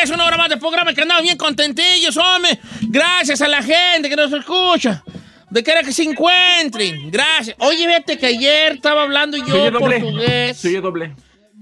[0.00, 2.58] Que es una hora más de programa que andamos bien contentillos, hombre.
[2.88, 5.04] Gracias a la gente que nos escucha.
[5.50, 7.10] De quiera que se encuentren.
[7.10, 7.54] Gracias.
[7.58, 10.56] Oye, vete que ayer estaba hablando yo Soy portugués.
[10.56, 11.14] Soy yo doble.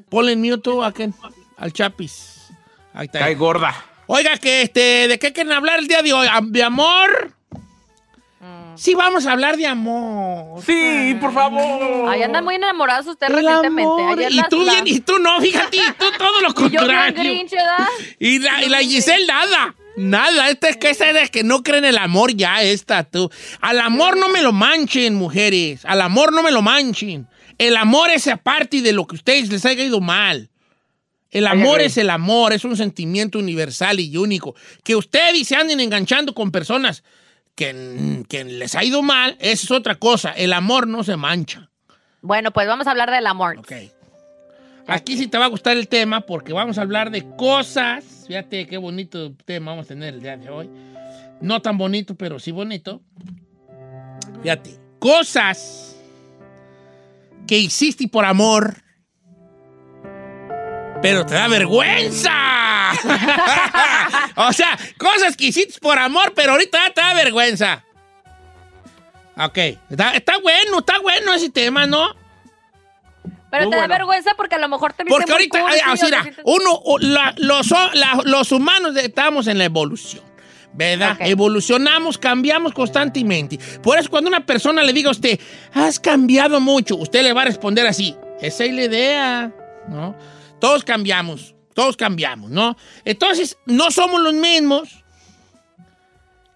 [0.09, 1.13] Ponle en mute a quién?
[1.57, 2.47] Al Chapis.
[2.95, 3.19] Ahí está.
[3.19, 3.75] Cae gorda.
[4.07, 6.29] Oiga, que este, ¿de qué quieren hablar el día de hoy?
[6.31, 7.33] ¿Am- ¿De amor?
[8.79, 10.63] Sí, vamos a hablar de amor.
[10.65, 12.09] Sí, por favor.
[12.09, 13.83] Ahí andan muy enamorados ustedes El recientemente.
[13.83, 14.19] amor.
[14.19, 16.69] Ayer Y las- tú bien, y tú no, fíjate, y tú todo lo Y yo
[16.69, 17.15] bien contrario.
[17.23, 17.87] grinch, ¿verdad?
[18.21, 19.75] Y la, y la Giselle nada.
[19.97, 23.29] Nada, esta es que esta es de que no creen el amor ya, esta tú.
[23.61, 25.85] Al amor no me lo manchen, mujeres.
[25.85, 27.27] Al amor no me lo manchen.
[27.59, 30.51] El amor es aparte de lo que a ustedes les haya ido mal.
[31.31, 34.55] El amor es el amor, es un sentimiento universal y único.
[34.85, 37.03] Que ustedes se anden enganchando con personas
[37.59, 40.31] que, que les ha ido mal, eso es otra cosa.
[40.31, 41.69] El amor no se mancha.
[42.23, 43.59] Bueno, pues vamos a hablar del amor.
[43.59, 43.73] Ok.
[44.87, 48.25] Aquí sí te va a gustar el tema porque vamos a hablar de cosas.
[48.29, 50.71] Fíjate qué bonito tema vamos a tener el día de hoy.
[51.41, 53.03] No tan bonito, pero sí bonito.
[54.41, 55.97] Fíjate, cosas
[57.49, 58.83] que hiciste por amor,
[61.03, 62.33] pero te da vergüenza.
[64.37, 67.85] o sea, cosas que hiciste por amor, pero ahorita te da vergüenza.
[69.37, 69.59] Ok,
[69.91, 72.15] está, está bueno, está bueno ese tema, ¿no?
[73.51, 75.89] Pero Muy te da vergüenza porque a lo mejor te Porque muy ahorita, cursi ay,
[75.89, 80.23] o así te era, sientes- uno, la- los, la- los humanos estamos en la evolución,
[80.75, 81.17] ¿verdad?
[81.21, 83.59] Evolucionamos, cambiamos constantemente.
[83.83, 85.39] Por eso cuando una persona le diga a usted,
[85.73, 89.53] has cambiado mucho, usted le va a responder así, esa es la idea,
[89.89, 90.15] ¿no?
[90.61, 92.77] Todos cambiamos, todos cambiamos, ¿no?
[93.05, 95.05] Entonces, no somos los mismos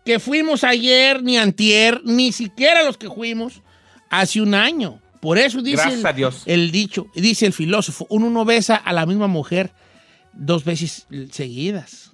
[0.04, 3.62] que fuimos ayer, ni antier, ni siquiera los que fuimos
[4.10, 5.00] hace un año.
[5.20, 6.42] Por eso dice Gracias el, a Dios.
[6.46, 9.72] el dicho, dice el filósofo, uno no besa a la misma mujer
[10.32, 12.12] dos veces seguidas.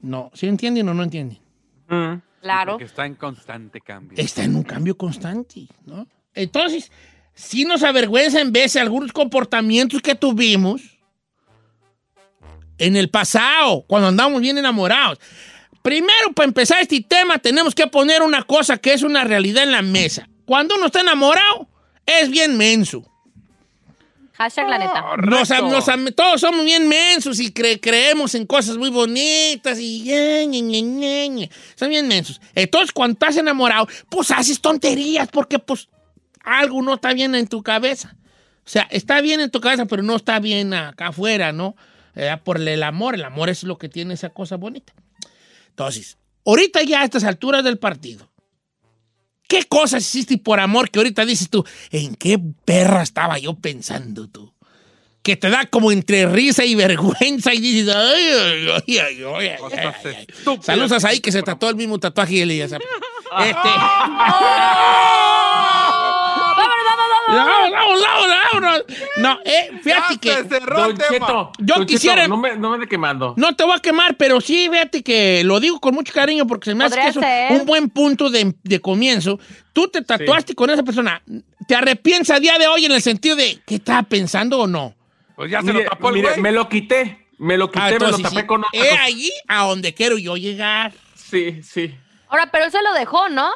[0.00, 1.38] No, ¿sí entienden o no entienden?
[1.88, 2.22] Mm.
[2.40, 2.78] Claro.
[2.78, 4.16] Que está en constante cambio.
[4.18, 6.06] Está en un cambio constante, ¿no?
[6.34, 6.90] Entonces,
[7.40, 10.82] sí nos avergüenza en veces algunos comportamientos que tuvimos
[12.78, 15.18] en el pasado, cuando andamos bien enamorados.
[15.82, 19.72] Primero, para empezar este tema, tenemos que poner una cosa que es una realidad en
[19.72, 20.28] la mesa.
[20.44, 21.68] Cuando uno está enamorado,
[22.06, 23.04] es bien menso.
[24.34, 25.04] Hashtag la neta.
[25.18, 29.78] Nos am- nos am- todos somos bien mensos y cre- creemos en cosas muy bonitas
[29.78, 30.10] y
[31.76, 32.40] son bien mensos.
[32.54, 35.88] Entonces, cuando estás enamorado, pues haces tonterías porque pues
[36.42, 38.16] algo no está bien en tu cabeza.
[38.64, 41.74] O sea, está bien en tu cabeza, pero no está bien acá afuera, ¿no?
[42.14, 44.92] Eh, por el amor, el amor es lo que tiene esa cosa bonita.
[45.70, 48.30] Entonces, ahorita ya a estas alturas del partido,
[49.48, 54.28] ¿qué cosas hiciste por amor que ahorita dices tú, ¿en qué perra estaba yo pensando
[54.28, 54.52] tú?
[55.22, 59.46] Que te da como entre risa y vergüenza y dices, ay, ay, ay, ay, ay,
[59.48, 60.26] ay, Cosas ay, ay".
[60.28, 60.66] estúpidas.
[60.66, 62.84] Saludos ahí que se tatuó el mismo tatuaje y él ya sabe.
[63.40, 63.68] Este.
[67.36, 68.84] Vámonos, vámonos, vámonos, vámonos.
[69.18, 71.08] No, eh, fíjate Ya que se cerró Don tema.
[71.26, 73.34] Cheto, Yo Don quisiera- Cheto, no me, no me quemando.
[73.36, 76.70] no te voy a quemar, pero sí, fíjate que lo digo con mucho cariño porque
[76.70, 79.38] se me hace que Podría es un, buen punto de, de comienzo.
[79.72, 81.22] Tú te tatuaste con esa persona.
[81.68, 84.94] ¿Te arrepientes a día de hoy en el sentido de qué estaba pensando o no?
[85.36, 86.40] Pues ya se Mire, lo tapó el mire, güey.
[86.40, 87.26] me lo quité.
[87.38, 88.46] Me lo quité, Ah, me lo entonces, tapé sí.
[88.46, 89.02] con otra He cosa.
[89.04, 90.92] allí a donde quiero yo llegar.
[91.14, 91.94] Sí, sí.
[92.28, 93.48] Ahora, pero él se lo dejó, ¿no?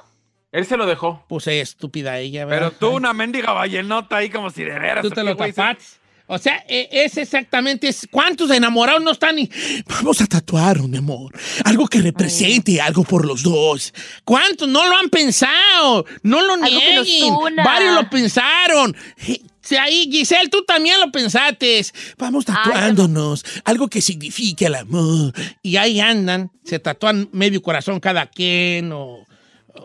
[0.55, 1.25] Él se lo dejó.
[1.29, 2.79] Pues es estúpida ella, Pero ¿verdad?
[2.79, 5.03] tú una mendiga vallenota ahí como si de veras.
[5.03, 5.85] Tú te ¿o lo tapaste.
[6.27, 9.51] O sea, e- es exactamente, es, ¿cuántos enamorados no están y
[9.89, 11.35] vamos a tatuarnos, mi amor?
[11.65, 13.93] Algo que represente algo por los dos.
[14.23, 16.07] ¿Cuántos no lo han pensado?
[16.23, 17.35] No lo Algo nieguen.
[17.57, 18.97] Varios lo pensaron.
[19.27, 21.85] Eh, sí, ahí, Giselle, tú también lo pensaste.
[22.17, 23.45] Vamos Ay, tatuándonos.
[23.65, 25.33] Algo que signifique el amor.
[25.63, 29.27] Y ahí andan, se tatúan medio corazón cada quien o...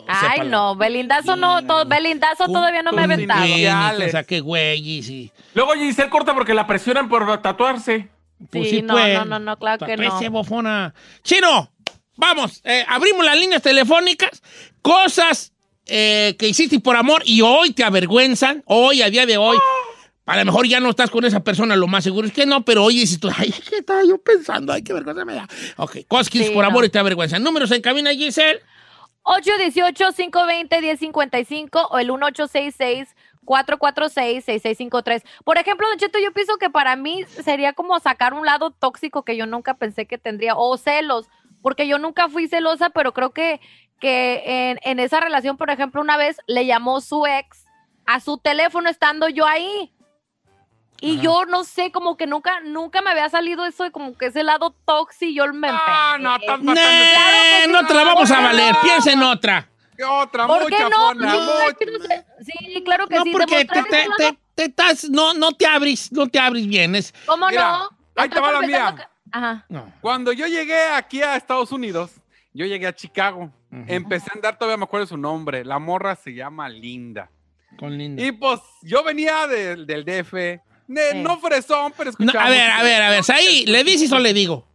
[0.06, 3.46] Ay, sepa- no, Belindazo no, to- Belindazo todavía no me Puntos aventado.
[3.46, 4.08] Iniciales.
[4.08, 5.32] O sea, que güey, sí.
[5.54, 8.08] Luego Giselle corta porque la presionan por tatuarse.
[8.50, 9.14] Pues Sí, sí, no, pues.
[9.18, 10.30] no, no, no, claro que no.
[10.30, 10.94] Bofona.
[11.22, 11.70] Chino,
[12.16, 14.42] vamos, eh, abrimos las líneas telefónicas.
[14.80, 15.52] Cosas
[15.86, 18.62] eh, que hiciste por amor y hoy te avergüenzan.
[18.66, 19.58] Hoy, a día de hoy.
[20.26, 22.64] A lo mejor ya no estás con esa persona, lo más seguro es que no,
[22.64, 24.72] pero hoy dices tú, ay, ¿qué estaba yo pensando?
[24.72, 25.48] Ay, qué vergüenza me da.
[25.76, 26.70] Ok, cosas que hiciste Sí, por no.
[26.70, 27.42] amor y te avergüenzan.
[27.42, 28.60] Números en cabina, Giselle.
[29.30, 32.10] 818-520-1055 o el
[33.46, 35.22] 1866-446-6653.
[35.44, 39.24] Por ejemplo, Don Cheto, yo pienso que para mí sería como sacar un lado tóxico
[39.24, 41.28] que yo nunca pensé que tendría, o celos,
[41.62, 43.60] porque yo nunca fui celosa, pero creo que,
[44.00, 47.64] que en, en esa relación, por ejemplo, una vez le llamó su ex
[48.06, 49.92] a su teléfono estando yo ahí.
[51.00, 51.22] Y Ajá.
[51.22, 54.42] yo no sé, como que nunca, nunca me había salido eso de como que ese
[54.44, 56.38] lado tóxico, yo me Ah, no.
[56.38, 57.70] Claro sí.
[57.70, 58.74] no te la vamos a ¿Por qué valer.
[58.74, 58.80] no?
[58.82, 59.68] Piensa en otra.
[59.96, 60.46] ¿Qué otra?
[60.46, 60.96] ¿Por mucha qué no?
[60.96, 62.24] fona, Sí, mucha.
[62.40, 63.30] Sí, claro que No, sí.
[63.32, 66.94] porque te, te- te- te estás, no, no te abres, no te abres bien.
[66.94, 67.88] Es, ¿Cómo Mira, no?
[68.16, 68.94] ahí te va la mía.
[68.96, 69.64] que- Ajá.
[69.68, 69.92] no.
[70.00, 72.12] Cuando yo llegué aquí a Estados Unidos,
[72.52, 73.50] yo llegué a Chicago.
[73.86, 75.64] Empecé a andar, todavía me acuerdo su nombre.
[75.64, 77.30] La morra se llama Linda.
[77.78, 78.22] Con linda.
[78.22, 80.60] Y pues yo venía de- del DF.
[81.14, 82.46] No fresón, pero No, escuchaba.
[82.46, 84.66] a ver, a ver, a ver, ahí, ¿le dices o le digo?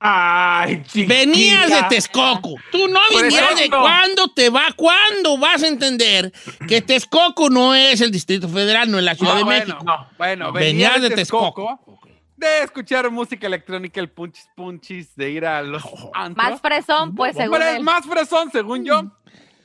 [0.00, 1.14] Ay, chiquita.
[1.14, 2.54] Venías de Texcoco.
[2.70, 6.32] Tú no venías de cuándo te va, cuándo vas a entender
[6.68, 9.84] que Texcoco no es el Distrito Federal, no es la Ciudad de bueno, México.
[9.84, 11.78] no, bueno, Venías venía de Texcoco.
[11.78, 12.00] Texcoco.
[12.36, 15.82] De escuchar música electrónica, el punchis punchis, de ir a los
[16.12, 16.50] antros.
[16.50, 17.82] Más fresón, pues, según Pero él.
[17.82, 19.04] más fresón, según yo.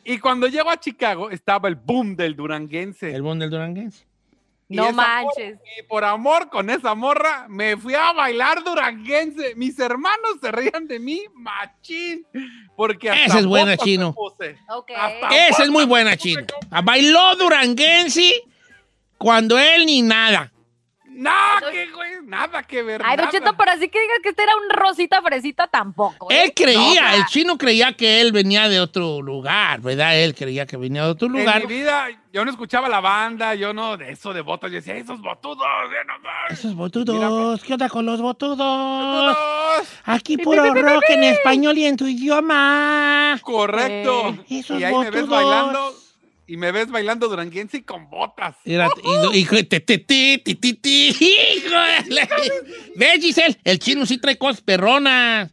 [0.05, 3.13] Y cuando llego a Chicago, estaba el boom del duranguense.
[3.13, 4.05] El bon del Duranguense.
[4.71, 5.55] Y No manches.
[5.55, 9.55] morra- y por amor con esa morra, me fui a bailar duranguense.
[9.55, 12.23] Mis hermanos se reían de mí, machín.
[12.75, 14.13] Porque hasta Esa es buena, Chino.
[14.13, 14.57] puse.
[14.69, 14.91] Ok.
[14.95, 16.43] Hasta- Esa es muy buena, chino.
[16.83, 18.43] Bailó Duranguense
[19.17, 20.51] cuando él ni nada.
[21.19, 23.01] Nada que, güey, nada que ver.
[23.03, 23.29] Ay, nada.
[23.29, 26.31] Cheto, pero así que digas que este era un rosita fresita tampoco.
[26.31, 26.43] ¿eh?
[26.45, 30.17] Él creía, No, el chino creía que él venía de otro lugar, ¿verdad?
[30.17, 31.61] Él creía que venía de otro lugar.
[31.61, 34.77] En mi vida, yo no escuchaba la banda, yo no, de eso de botas, yo
[34.77, 36.51] decía, esos botudos, ya no más.
[36.51, 38.57] Esos botudos, ¿qué onda con los botudos?
[38.57, 39.87] Botudos.
[40.05, 43.37] Aquí puro rock en español y en tu idioma.
[43.41, 44.29] Correcto.
[44.49, 45.29] Eh, esos y ahí me ves botudos.
[45.29, 45.93] bailando,
[46.49, 48.55] y me ves bailando duranguense y con botas.
[48.65, 48.89] Era-
[49.33, 52.27] y, y- te, te, ti, ti, ti, ti, híjole.
[52.95, 53.57] ¿Ves, Giselle?
[53.63, 55.51] El chino sí trae cosas perronas.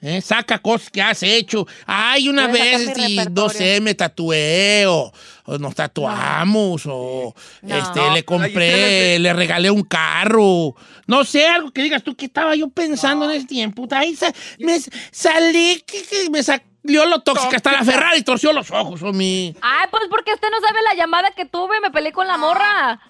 [0.00, 0.20] ¿eh?
[0.20, 1.66] Saca cosas que has hecho.
[1.86, 5.12] Ay, una Voy vez, y, no sé, me tatué o,
[5.44, 7.76] o nos tatuamos o No.
[7.78, 10.74] este, No, le compré, le regalé un carro.
[11.06, 13.86] No sé, algo que digas tú, ¿qué estaba yo pensando en ese tiempo?
[13.92, 14.80] Ahí sa- me
[15.12, 16.42] salí, que, que me
[16.84, 17.56] salió lo tóxica.
[17.56, 19.54] Hasta la Ferrari torció los ojos, homie.
[19.60, 23.00] Ay, pues porque usted no sabe la llamada que tuve, me peleé con la morra.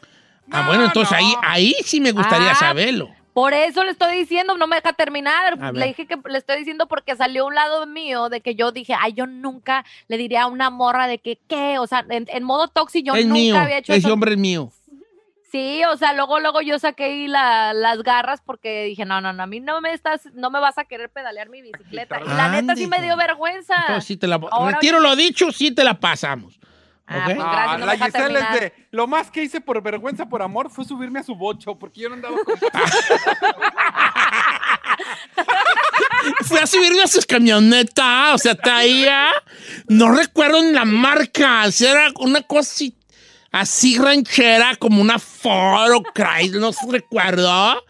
[0.50, 1.16] Ah, bueno, entonces no.
[1.18, 3.08] ahí, ahí sí me gustaría Ah, saberlo.
[3.32, 5.56] Por eso le estoy diciendo, no me deja terminar.
[5.58, 5.72] Ver.
[5.74, 8.94] Le dije que le estoy diciendo porque salió un lado mío de que yo dije,
[8.98, 11.78] ay, yo nunca le diría a una morra de que, ¿qué?
[11.78, 14.12] O sea, en, en modo tóxico, yo es nunca mío, había hecho ese eso.
[14.12, 14.70] hombre es mío.
[15.52, 19.34] Sí, o sea, luego, luego yo saqué ahí la- las garras porque dije, no, no,
[19.34, 22.20] no, a mí no me estás, no me vas a querer pedalear mi bicicleta.
[22.24, 23.74] Y la neta sí me dio vergüenza.
[23.80, 26.58] Entonces, sí te la, Ahora- retiro lo dicho, sí te la pasamos.
[27.06, 30.26] Ah, pues, Ah, gracias, no la Giselle es de, lo más que hice por vergüenza,
[30.26, 32.54] por amor, fue subirme a su bocho, porque yo no andaba con
[36.44, 39.28] Fui a subirme a sus camionetas, o sea, traía,
[39.88, 42.94] no recuerdo ni la marca, o sea, era una cosa así,
[43.52, 47.82] así ranchera, como una Ford o Chrysler, no se recuerdo.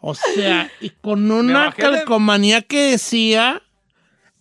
[0.00, 3.62] O sea, y con una bajé de- calcomanía que decía,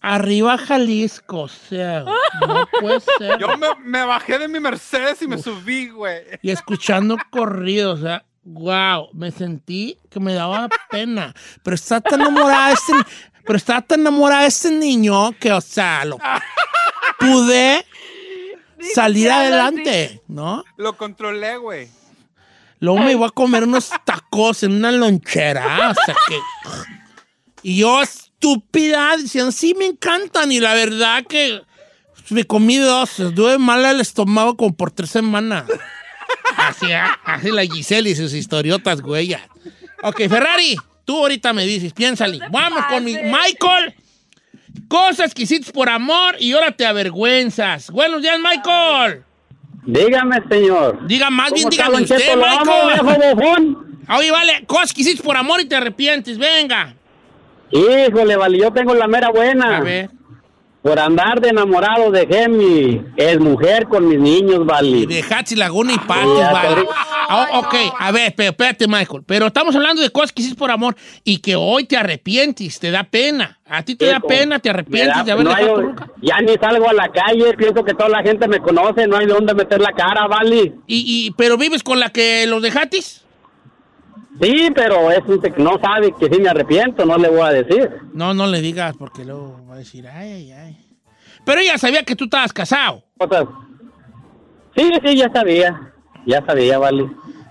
[0.01, 2.05] arriba Jalisco, o sea,
[2.47, 3.39] no puede ser.
[3.39, 6.21] Yo me, me bajé de mi Mercedes y me subí, güey.
[6.43, 11.33] y escuchando corrido, o sea, wow, me sentí que me daba pena.
[11.63, 12.93] Pero está tan enamorada este,
[13.43, 16.19] pero está tan enamorada este niño que, o sea, lo
[17.19, 17.83] pude
[18.93, 20.63] salir adelante, ¿no?
[20.77, 21.89] Lo controlé, güey.
[22.79, 26.39] Luego me iba a comer unos tacos en una lonchera, o sea que...
[27.63, 30.51] Y yo, estúpida, diciendo, sí, me encantan.
[30.51, 31.61] Y la verdad que
[32.29, 35.65] me comí dos, estuve mal el estómago como por tres semanas.
[36.55, 39.35] Así, ah, así la Giselle y sus historiotas, güey.
[40.03, 42.39] Ok, Ferrari, tú ahorita me dices, piénsale.
[42.51, 43.95] Vamos con mi Michael.
[44.87, 47.89] Cosas que hiciste por amor y ahora te avergüenzas.
[47.91, 49.23] Buenos días, Michael.
[49.85, 51.07] Dígame, señor.
[51.07, 52.45] Diga más bien, ¿Cómo está, dígame usted, Cheto?
[52.45, 53.35] Amo, Michael.
[53.35, 53.87] bofón.
[54.17, 56.93] Oye, vale, cosas que hiciste por amor y te arrepientes, venga.
[57.71, 59.77] Híjole, vale, yo tengo la mera buena.
[59.77, 60.09] A ver.
[60.87, 65.05] Por andar de enamorado dejé mi es mujer con mis niños, vale.
[65.05, 66.87] De Hatsi Laguna y Patos, Ya, vale.
[67.29, 69.23] Ah, ok, a ver, pero espérate, Michael.
[69.25, 72.89] Pero estamos hablando de cosas que hiciste por amor y que hoy te arrepientes, te
[72.89, 73.59] da pena.
[73.67, 76.07] A ti te da pena, te arrepientes da- de haber no hay- dejado tu ruca.
[76.21, 79.25] Ya ni salgo a la calle, pienso que toda la gente me conoce, no hay
[79.25, 80.73] dónde meter la cara, vale.
[80.87, 83.25] ¿Y, y, pero vives con la que los dejatis?
[84.41, 85.23] Sí, pero es
[85.57, 87.89] no sabe que sí me arrepiento, no le voy a decir.
[88.13, 90.87] No, no le digas porque luego va a decir, ay, ay, ay.
[91.43, 93.03] Pero ella sabía que tú estabas casado.
[93.17, 93.45] Cosas.
[94.75, 95.93] Sí, sí, ya sabía,
[96.25, 97.09] ya sabía, vale.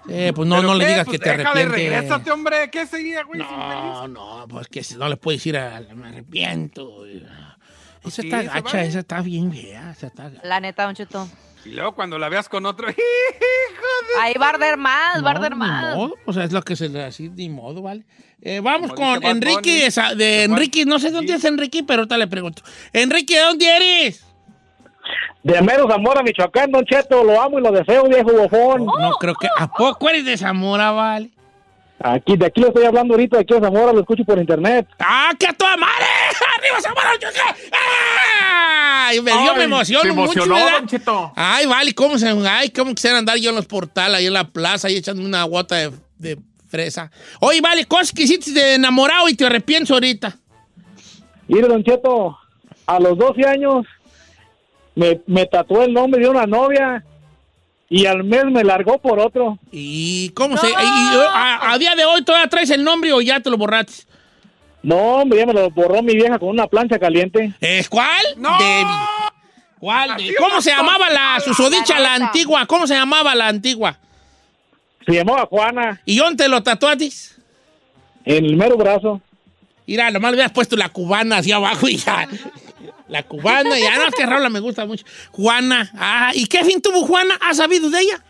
[0.08, 1.68] Eh, pues no, ¿Pero no le digas Pues que te arrepientes.
[1.68, 2.70] regrésate, hombre.
[2.70, 3.40] ¿Qué seguía, güey?
[3.40, 7.04] No, no, pues que no le puedes decir a, me arrepiento.
[7.06, 8.86] Esa sí, está gacha, vale.
[8.86, 10.30] esa está bien fea, esa está.
[10.44, 11.28] La neta, Don Cheto.
[11.66, 14.22] Y luego cuando la veas con otro, hijo de...
[14.22, 15.96] Ahí va a arder más, va a No, arder ni más.
[15.96, 18.04] modo, o sea, es lo que se le así, ni modo, ¿vale?
[18.42, 20.44] Eh, vamos Como con Enrique, esa- de.
[20.44, 21.38] Enrique, no sé dónde Sí.
[21.38, 22.62] es Enrique, pero ahorita le pregunto.
[22.92, 24.24] Enrique, ¿de dónde eres?
[25.42, 28.84] De Mero Zamora, Michoacán, Don Cheto, lo amo y lo deseo, viejo bofón.
[28.86, 31.30] No creo que, ¿a poco eres de Zamora, vale?
[31.98, 34.86] Aquí, de aquí lo estoy hablando ahorita, de aquí a Zamora, lo escucho por internet.
[34.98, 36.04] ¡Ah, que a toda madre!
[36.58, 37.10] ¡Arriba Zamora!
[37.20, 37.40] yo qué!
[39.08, 39.20] ¡Ay!
[39.20, 40.78] Me, yo me emociono mucho, ¿verdad?
[40.78, 41.32] Don Cheto.
[41.36, 42.28] Ay, vale, ¿cómo se...
[42.48, 45.42] Ay, cómo quisiera andar yo en los portales, ahí en la plaza, ahí echando una
[45.44, 46.38] gota de, de
[46.68, 47.10] fresa.
[47.40, 50.36] Oye, vale, cosas que hiciste de enamorado y te arrepiento ahorita.
[51.48, 52.36] Mire, Don Cheto,
[52.86, 53.86] a los 12 años
[54.94, 57.04] me, me tatué el nombre de una novia
[57.88, 59.58] y al mes me largó por otro.
[59.70, 60.66] ¿Y cómo se...?
[60.68, 63.56] y- y- a, a día de hoy todavía traes el nombre o ya te lo
[63.56, 64.04] borraste?
[64.86, 67.52] No, hombre, ya me lo borró mi vieja con una plancha caliente.
[67.60, 68.24] ¿Es cuál?
[68.36, 68.56] ¡No!
[68.56, 68.86] Debbie.
[69.80, 70.16] ¿Cuál?
[70.16, 72.66] De- ¿Cómo se llamaba la susodicha, la antigua?
[72.66, 73.98] ¿Cómo se llamaba la antigua?
[75.04, 77.36] Se llamaba Juana, ¿Y dónde te lo tatuatis?
[78.24, 79.20] en el mero brazo.
[79.88, 82.28] Mira, nomás le hubieras puesto la cubana hacia abajo y ya.
[83.08, 85.04] La cubana, ya no, es que Raula me gusta mucho.
[85.32, 87.34] Juana, ah, ¿y qué fin tuvo Juana?
[87.40, 88.22] ¿Has sabido de ella?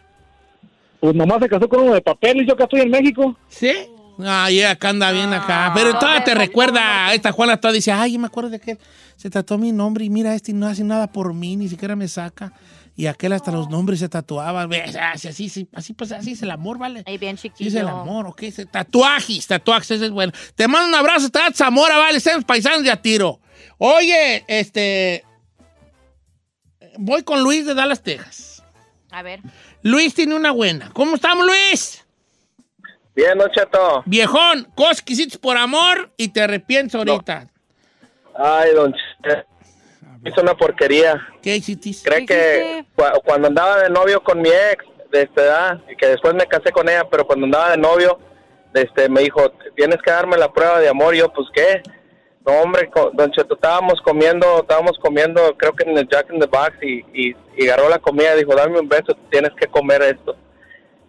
[1.00, 3.36] Pues nomás se casó con uno de papel y yo acá estoy en México.
[3.48, 3.72] ¿Sí?
[4.18, 5.72] Ah, ya acá anda bien acá.
[5.74, 8.78] Pero todavía te recuerda, esta Juana todavía dice, ay, yo me acuerdo de que
[9.16, 12.08] se tatuó mi nombre y mira, este no hace nada por mí, ni siquiera me
[12.08, 12.52] saca.
[12.98, 14.62] Y aquel hasta los nombres se tatuaba.
[14.62, 17.02] Así, así, así, así, pues así es el amor, ¿vale?
[17.06, 17.68] Ahí bien chiquillo.
[17.68, 18.42] es el amor, ¿ok?
[18.70, 20.32] Tatuajes, tatuajes, ese es bueno.
[20.54, 23.40] Te mando un abrazo, está Zamora, vale, estamos paisanos de a tiro.
[23.76, 25.24] Oye, este.
[26.98, 28.62] Voy con Luis de Dallas, Texas.
[29.10, 29.42] A ver.
[29.82, 30.90] Luis tiene una buena.
[30.94, 32.05] ¿Cómo estamos, Luis?
[33.16, 34.02] Bien, Don Cheto.
[34.04, 37.48] Viejón, cosas que hiciste por amor y te arrepientes ahorita.
[38.34, 39.48] Ay, Don Cheto.
[40.22, 41.26] Hizo una porquería.
[41.40, 41.90] ¿Qué hiciste?
[42.02, 42.86] Cree ¿Qué que
[43.24, 46.72] cuando andaba de novio con mi ex, de esta edad, y que después me casé
[46.72, 48.18] con ella, pero cuando andaba de novio,
[48.74, 51.14] este, me dijo, tienes que darme la prueba de amor.
[51.14, 51.82] Y yo, pues, ¿qué?
[52.44, 56.46] No, hombre, Don Cheto, estábamos comiendo, estábamos comiendo, creo que en el Jack in the
[56.46, 60.02] Box, y, y, y agarró la comida y dijo, dame un beso, tienes que comer
[60.02, 60.36] esto.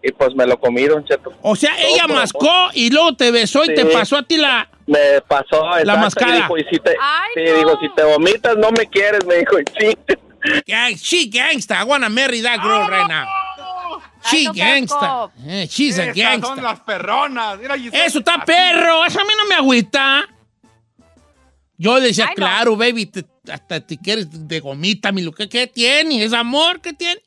[0.03, 1.33] Y pues me lo comí, Don Cheto.
[1.41, 4.69] O sea, ella mascó y luego te besó y te pasó a ti la.
[4.85, 6.37] Me pasó exacto, mascada.
[6.37, 7.57] Y dijo, y si te, Ay, sí, no.
[7.57, 9.97] digo, si te vomitas, no me quieres, me dijo, y sí.
[10.65, 11.81] Gang, she gangsta.
[11.81, 13.25] I wanna marry that girl right now.
[14.29, 15.29] She Ay, no, gangsta.
[15.45, 16.47] Eh, she's a Esas gangsta.
[16.47, 17.59] son las perronas.
[17.59, 17.75] Mira.
[17.75, 18.43] Eso está Así.
[18.45, 20.25] perro, eso a mí no me agüita.
[21.77, 22.45] Yo decía, Ay, no.
[22.45, 26.23] claro, baby, te- hasta te quieres de gomita, mi lo que ¿qué tiene?
[26.23, 27.21] ¿Es amor que tiene?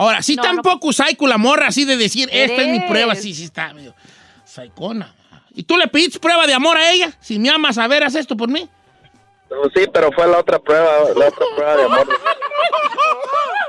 [0.00, 3.34] Ahora, sí No, tampoco psycho la morra así de decir, esta es mi prueba, sí,
[3.34, 3.94] sí está medio
[4.46, 5.14] psychona.
[5.54, 7.12] ¿Y tú le pediste prueba de amor a ella?
[7.20, 8.66] Si me amas, a ver, haz esto por mí.
[9.48, 12.08] Pero sí, pero fue la otra prueba, la otra prueba de amor.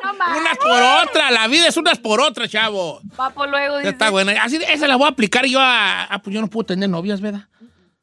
[0.03, 0.37] No.
[0.37, 3.01] Unas por otra, la vida es unas por otras, chavo.
[3.15, 3.89] Papo luego Ya dice.
[3.89, 4.33] está buena.
[4.43, 6.03] Así, esa la voy a aplicar yo a...
[6.03, 7.47] Ah, pues yo no puedo tener novias, ¿verdad?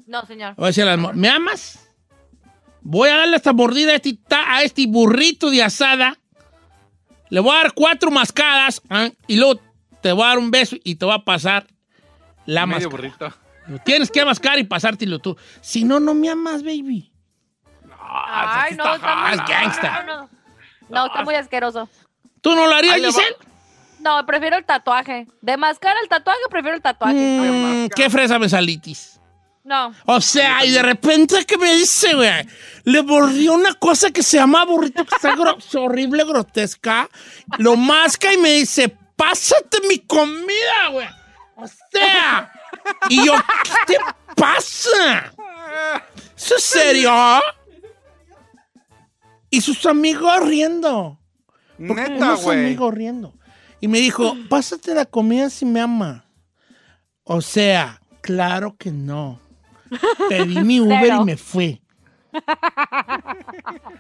[0.05, 0.55] No, señor.
[0.57, 1.79] Voy a decir al amor, ¿me amas?
[2.81, 6.19] Voy a darle esta mordida a este, a este burrito de asada.
[7.31, 9.09] Le voy a dar cuatro mascadas ¿ah?
[9.27, 9.61] y luego
[10.01, 11.67] te voy a dar un beso y te va a pasar
[12.47, 12.91] la Medio mascada.
[12.91, 13.35] burrito.
[13.69, 15.37] Lo tienes que mascar y pasártelo tú.
[15.61, 17.13] Si no, no me amas, baby.
[18.01, 19.33] Ah, Ay, no, está muy...
[19.33, 20.03] es gangsta.
[20.05, 20.31] No, no.
[20.89, 21.89] No, está muy asqueroso.
[22.41, 22.97] ¿Tú no lo harías.
[22.97, 23.37] Giselle?
[24.01, 25.27] No, prefiero el tatuaje.
[25.43, 27.15] De mascar el tatuaje, prefiero el tatuaje.
[27.15, 29.18] Mm, ¿Qué fresa me salitis?
[29.69, 29.93] No.
[30.07, 32.49] O sea, y de repente que me dice, güey,
[32.85, 37.09] le mordió una cosa que se llama burrito, que está gro- horrible, grotesca.
[37.59, 41.07] Lo masca y me dice, pásate mi comida, güey.
[41.57, 42.51] O sea,
[43.11, 43.35] y yo,
[43.87, 43.99] ¿qué te
[44.35, 45.33] pasa?
[46.35, 47.13] ¿Eso es serio?
[49.51, 51.19] Y sus amigos riendo.
[51.87, 52.59] Porque Neta, güey.
[52.67, 53.35] amigos riendo.
[53.81, 56.25] Y me dijo, pásate la comida si me ama.
[57.25, 59.41] O sea, claro que no.
[60.29, 61.19] Pedí mi Uber Cero.
[61.23, 61.81] y me fui.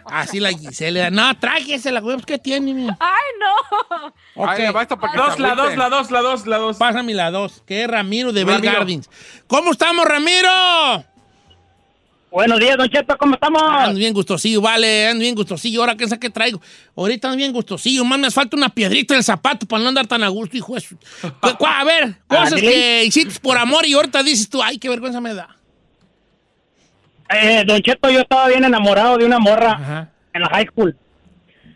[0.07, 1.11] Así la Giselle.
[1.11, 2.17] No, tráigesela, güey.
[2.17, 2.75] pues, ¿Qué tiene?
[2.75, 2.89] mi?
[2.89, 4.07] Ay, no.
[4.43, 4.49] Ok.
[4.49, 6.77] Ay, le va esto para que Dos, la dos, la dos, la dos, la dos.
[6.77, 8.61] Pásame la dos, que es Ramiro de Bell.
[8.61, 9.09] Gardens.
[9.47, 10.49] ¿Cómo estamos, Ramiro?
[12.31, 13.63] Buenos días, Don Cheto, ¿cómo estamos?
[13.63, 15.81] Ando bien gustosillo, vale, ando bien gustosillo.
[15.81, 16.61] Ahora, ¿qué es que traigo?
[16.95, 18.05] Ahorita ando bien gustosillo.
[18.05, 20.75] Más me falta una piedrita en el zapato para no andar tan a gusto, hijo
[20.75, 20.99] de su-
[21.67, 25.33] A ver, cosas que hiciste por amor y ahorita dices tú, ay, qué vergüenza me
[25.33, 25.57] da.
[27.31, 30.09] Eh, don Cheto, yo estaba bien enamorado de una morra Ajá.
[30.33, 30.97] en la high school.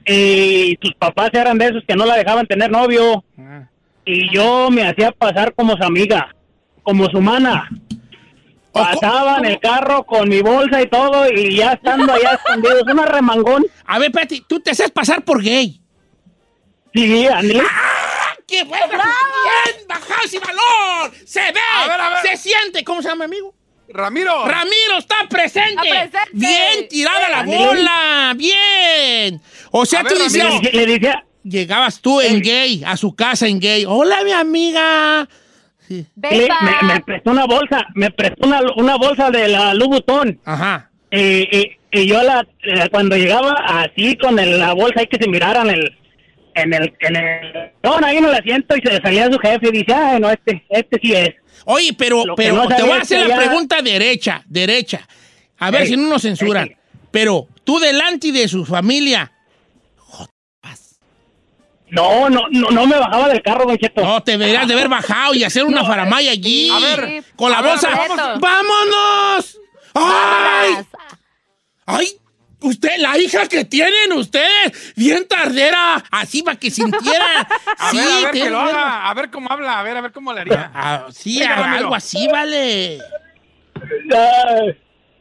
[0.07, 3.25] Y sus papás eran de esos que no la dejaban tener novio.
[3.39, 3.69] ajá.
[4.05, 6.35] Y yo me hacía pasar como su amiga,
[6.83, 7.69] como su mana.
[8.73, 12.83] Pasaba en el carro con mi bolsa y todo y ya estando allá escondidos.
[12.91, 13.65] Una remangón.
[13.85, 15.81] A ver, Peti, tú te haces pasar por gay.
[16.95, 17.61] Sí, Andy.
[18.49, 18.87] ¡Qué bueno!
[18.89, 19.87] ¡Bien!
[19.89, 21.13] ¡Bajado ese balón!
[21.25, 21.61] ¡Se ve!
[21.77, 22.19] A ver, a ver.
[22.23, 22.83] ¡Se siente!
[22.85, 23.55] ¿Cómo se llama, amigo?
[23.93, 24.47] Ramiro.
[24.47, 25.71] ¡Ramiro está presente!
[25.89, 26.31] Está presente.
[26.33, 28.35] ¡Bien tirada la bola!
[28.37, 29.41] ¡Bien!
[29.71, 30.63] O sea, A tú ver, decías.
[30.63, 33.85] Le, le decía, llegabas tú en gay, a su casa en gay.
[33.87, 35.29] ¡Hola, mi amiga!
[35.89, 36.07] Sí.
[36.23, 36.55] le- Besa.
[36.83, 40.41] me, me prestó una bolsa, me prestó una, una bolsa de la Louboutin.
[40.45, 40.91] Ajá.
[41.11, 41.19] Y,
[41.57, 45.29] y- y yo la, eh, cuando llegaba así con el- la bolsa ahí que se
[45.29, 45.99] miraran el,
[46.55, 49.73] en el, en el, no, ahí en el asiento y se salía su jefe y
[49.73, 51.31] dice, ay, no, este, este sí es.
[51.65, 55.07] Oye, pero, Lo pero no te voy a hacer la ya- pregunta derecha, derecha.
[55.59, 56.69] A ver Ey, si no nos censuran.
[56.69, 56.77] ey.
[57.11, 59.31] Pero tú delante de su familia.
[61.91, 64.01] No, no, no, no me bajaba del carro, don Cheto.
[64.03, 66.71] No, te deberías de haber bajado y hacer una faramaya allí.
[66.71, 67.91] A ver, con la bolsa.
[67.91, 68.41] vamos.
[68.41, 69.59] ¡Vámonos!
[69.95, 70.71] ¡Ay!
[70.73, 70.87] Vámonos.
[71.85, 72.07] ¡Ay!
[72.63, 77.49] Usted, la hija que tienen ustedes, bien tardera, así para que sintiera.
[77.79, 79.09] A sí, ver, a ver que lo haga.
[79.11, 79.81] A ver cómo habla.
[79.81, 80.71] A ver, a ver cómo le haría.
[80.75, 82.99] Ah, sí, Venga, algo así, vale.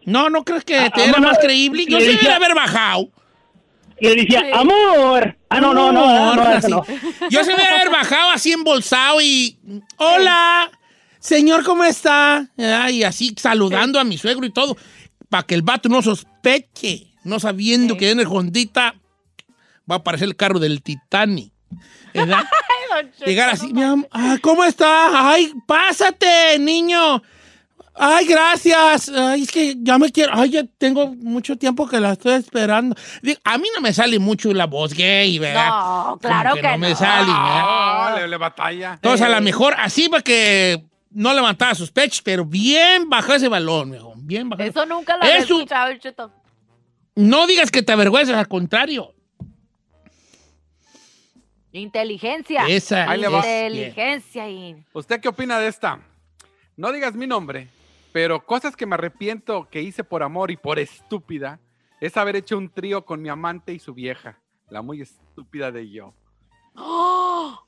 [0.05, 1.31] No, no crees que te Ah, era vámonos.
[1.31, 1.85] más creíble.
[1.87, 3.09] Yo sí debería haber bajado.
[3.99, 4.47] le decía, Sí.
[4.53, 5.37] amor.
[5.49, 6.71] Ah, no, no, no, no, no, eso así.
[6.71, 6.83] no.
[7.29, 9.57] Yo se debería haber bajado así embolsado y.
[9.97, 10.71] ¡Hola!
[11.19, 12.47] Señor, ¿cómo está?
[12.57, 14.75] Ah, Y así saludando a mi suegro y todo.
[15.29, 17.10] Para que el vato no sospeche.
[17.23, 17.99] No sabiendo Sí.
[17.99, 18.95] que en el Hondita
[19.89, 21.51] va a aparecer el carro del Titanic.
[22.13, 22.39] ¿Verdad?
[22.93, 25.31] Ay, don Cheto, Llegar así, no mi am- ah, ¿cómo está?
[25.31, 27.21] Ay, pásate, niño.
[27.93, 29.09] Ay, gracias.
[29.09, 30.31] Ay, es que ya me quiero.
[30.33, 32.95] Ay, ya tengo mucho tiempo que la estoy esperando.
[33.21, 35.67] Digo, a mí no me sale mucho la voz gay, ¿verdad?
[35.69, 36.77] No, Como claro que no.
[36.77, 36.95] me no.
[36.95, 37.61] sale, ¿verdad?
[37.63, 38.93] Ah, le, le batalla.
[38.93, 43.49] Entonces, a lo mejor así para que no levantaba sus pechos, pero bien bajó ese
[43.49, 44.13] balón, viejo.
[44.17, 44.63] Bien bajó.
[44.63, 46.31] Eso nunca lo había escuchado, Cheto.
[47.15, 49.13] No digas que te avergüenzas, al contrario.
[51.73, 52.65] Inteligencia.
[52.67, 53.09] Esa.
[53.09, 53.39] Ahí le va.
[53.39, 54.45] Inteligencia.
[54.93, 56.01] ¿Usted qué opina de esta?
[56.75, 57.67] No digas mi nombre,
[58.11, 61.59] pero cosas que me arrepiento que hice por amor y por estúpida
[61.99, 65.89] es haber hecho un trío con mi amante y su vieja, la muy estúpida de
[65.89, 66.13] yo.
[66.75, 67.59] ¡Oh!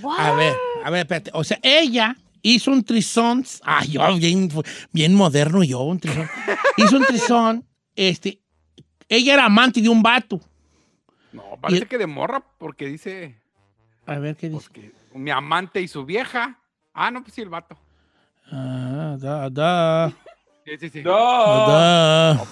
[0.00, 0.18] What?
[0.18, 1.30] A ver, a ver, espérate.
[1.34, 3.44] O sea, ella hizo un trisón.
[3.62, 4.48] Ah, yo, bien,
[4.92, 6.28] bien moderno yo, un trisón.
[6.76, 7.66] Hizo un trisón.
[7.94, 8.40] Este,
[9.08, 10.40] ella era amante de un vato.
[11.32, 13.36] No, parece Y- que de morra porque dice
[14.06, 14.60] A ver qué dice.
[14.62, 16.58] porque mi amante y su vieja.
[16.94, 17.76] Ah, no, pues sí, el vato.
[18.50, 20.12] Ah, da, da,
[20.64, 21.02] Sí, sí, sí.
[21.02, 21.12] No.
[21.12, 22.44] da.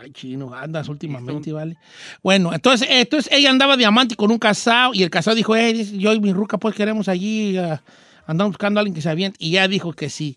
[0.00, 1.76] Ay, chino, andas últimamente, ¿vale?
[2.22, 5.72] Bueno, entonces, entonces ella andaba de amante con un casado y el casado dijo, eh,
[5.72, 7.80] dice, yo y mi ruca pues queremos allí, ah,
[8.26, 9.36] andamos buscando a alguien que se aviente.
[9.40, 10.36] Y ya dijo que sí.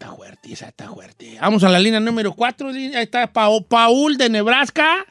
[0.00, 1.36] Está fuerte, esa está fuerte.
[1.42, 5.04] Vamos a la línea número 4, ahí está Pau- Paul de Nebraska.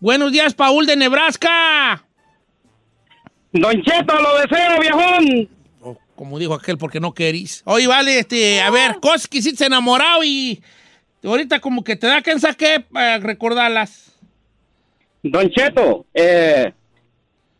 [0.00, 2.04] Buenos días, Paul de Nebraska.
[3.52, 5.48] Don Cheto, lo deseo, viejón.
[5.80, 7.62] O como dijo aquel, porque no querís.
[7.66, 10.60] Oye, vale, este, a ver, cosas que hiciste enamorado y
[11.22, 14.10] ahorita como que te da que saque para recordarlas.
[15.22, 16.72] Don Cheto, eh,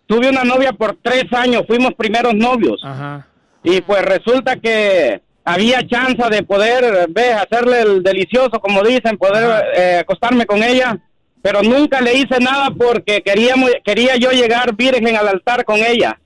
[0.09, 2.81] tuve una novia por tres años, fuimos primeros novios.
[2.85, 3.29] Ajá.
[3.62, 9.64] Y pues resulta que había chance de poder, ve, hacerle el delicioso, como dicen, poder
[9.76, 10.98] eh, acostarme con ella.
[11.42, 16.20] Pero nunca le hice nada porque queríamos, quería yo llegar virgen al altar con ella.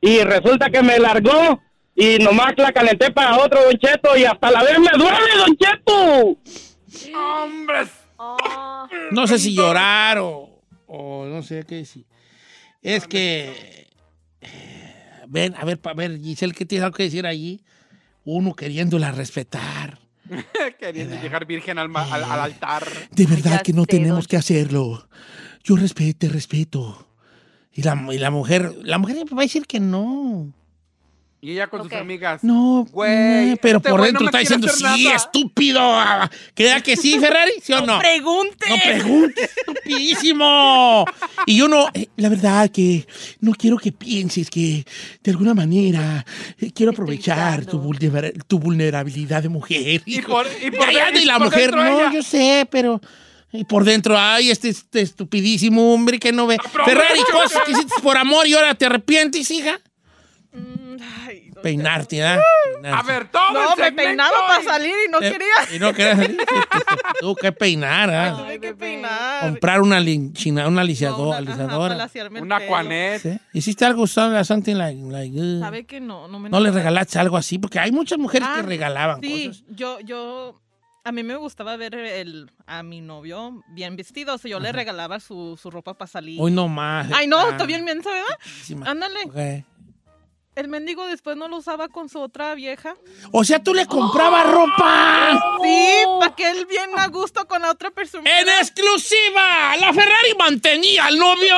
[0.00, 1.60] Y resulta que me largó
[1.94, 5.56] y nomás la calenté para otro, Don Cheto, y hasta la vez me duele, Don
[5.56, 6.36] Cheto.
[7.16, 7.88] ¡Hombres!
[8.18, 12.04] Oh, No sé si llorar o, o no sé qué decir.
[12.82, 13.88] Es que.
[14.40, 14.94] eh,
[15.28, 17.62] Ven, a ver, a ver, Giselle, ¿qué tienes algo que decir allí?
[18.26, 19.98] Uno queriéndola respetar.
[20.80, 22.84] Queriendo llegar virgen al, al- al altar.
[23.12, 25.08] De verdad que no sé, tenemos don que hacerlo.
[25.62, 27.08] Yo respeto, respeto.
[27.72, 30.52] Y la, y la mujer, la mujer va a decir que no.
[31.40, 31.90] Y ella con Ok.
[31.90, 32.42] sus amigas.
[32.42, 35.14] No, Güey, eh, pero este por dentro no está diciendo, sí, nada".
[35.16, 35.80] estúpido.
[36.54, 37.52] ¿Queda que sí, Ferrari?
[37.62, 37.98] ¿Sí o no?
[37.98, 38.66] Pregunte.
[38.68, 41.04] No preguntes, estupidísimo.
[41.46, 43.06] Y yo no, eh, la verdad que
[43.40, 44.84] no quiero que pienses que
[45.22, 46.24] de alguna manera
[46.58, 50.02] eh, quiero aprovechar tu, vulnera- tu vulnerabilidad de mujer.
[50.04, 50.32] Y hijo.
[50.32, 52.12] por- y por ya, dentro- y la por mujer, no, ella.
[52.12, 53.00] yo sé, pero...
[53.52, 56.58] Y por dentro, ay, este, este estupidísimo hombre que no ve.
[56.84, 59.78] Ferrari, cosas que hiciste por amor y ahora te arrepientes, hija.
[60.56, 62.24] Mm, ay, don Peinarte.
[62.24, 65.76] A ver, todo No, el me peinaba para salir y no Eh, quería.
[65.76, 66.38] Y no querías salir.
[67.20, 68.36] Tuvo que peinar, ¿ah?
[68.38, 69.42] Tuve que peinar.
[69.42, 72.08] Comprar una, linchina, una No, alisador- una- alisadora.
[73.20, 73.38] ¿Sí?
[73.52, 76.28] ¿Hiciste algo something like, like, uh, ¿Sabe que no?
[76.28, 77.58] No, me ¿No le regalaste algo así?
[77.58, 79.64] Porque hay muchas mujeres que Ah, regalaban Sí, cosas.
[79.68, 80.60] yo, yo,
[81.04, 84.72] a mí me gustaba ver el, a mi novio bien vestido, o sea, yo le
[84.72, 86.38] regalaba su, su ropa para salir.
[86.40, 87.08] Hoy no más.
[87.12, 88.88] Ay, no, Ah, está bien menso, ¿verdad?
[88.90, 89.18] Ándale.
[89.26, 89.66] Ok.
[90.56, 92.96] El mendigo después no lo usaba con su otra vieja.
[93.30, 95.38] O sea, tú le comprabas ropa.
[95.62, 95.86] Sí,
[96.18, 98.24] para que él bien a gusto con la otra persona.
[98.40, 99.76] ¡En exclusiva!
[99.78, 101.54] ¡La Ferrari mantenía al novio!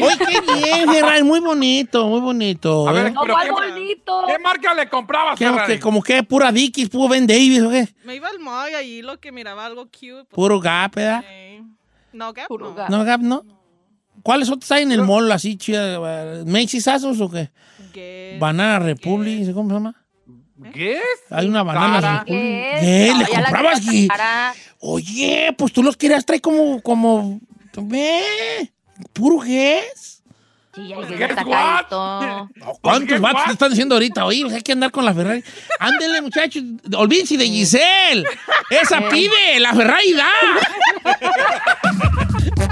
[0.00, 1.22] ¡Oye, qué bien, Ferrari!
[1.22, 2.88] Muy bonito, muy bonito.
[2.88, 3.10] A ver, ¿eh?
[3.10, 4.24] no, pero más qué, bonito.
[4.26, 5.74] ¿qué marca le comprabas, ¿Qué, Ferrari?
[5.74, 7.86] que- como que pura Dickies, puro Ben Davis, ¿o qué?
[8.04, 10.24] Me iba al mall y ahí lo que miraba algo cute.
[10.24, 11.22] pues, Puro Gap, ¿verdad?
[11.28, 11.62] eh,
[12.14, 12.74] No, Gap, Puro no.
[12.74, 12.88] Gap.
[12.90, 13.44] ¿No, Gap, no?
[14.22, 15.98] ¿Cuáles otros hay en el mall así, chida?
[16.46, 17.50] ¿Macy's Asos o qué?
[17.92, 18.40] Guess.
[18.40, 19.94] Banana Republic, ¿cómo se llama?
[20.72, 21.00] ¿Qué es?
[21.30, 22.20] Hay una banana.
[22.20, 22.80] Republic.
[22.80, 23.12] ¿Qué?
[23.18, 24.54] ¿Le comprabas sacar.
[24.80, 27.40] Oye, pues tú los querías traer como, como,
[27.76, 28.22] ve,
[29.12, 30.22] puro Guess.
[30.74, 32.48] Sí, ya Pues, guess carito.
[32.80, 34.24] ¿Cuántos ¿Qué vatos te están diciendo ahorita?
[34.24, 35.44] Oye, pues hay que andar con la Ferrari.
[35.78, 36.62] Ándele, muchachos.
[36.96, 38.24] Olvídense de Giselle.
[38.70, 40.30] Esa pide, la Ferrari da.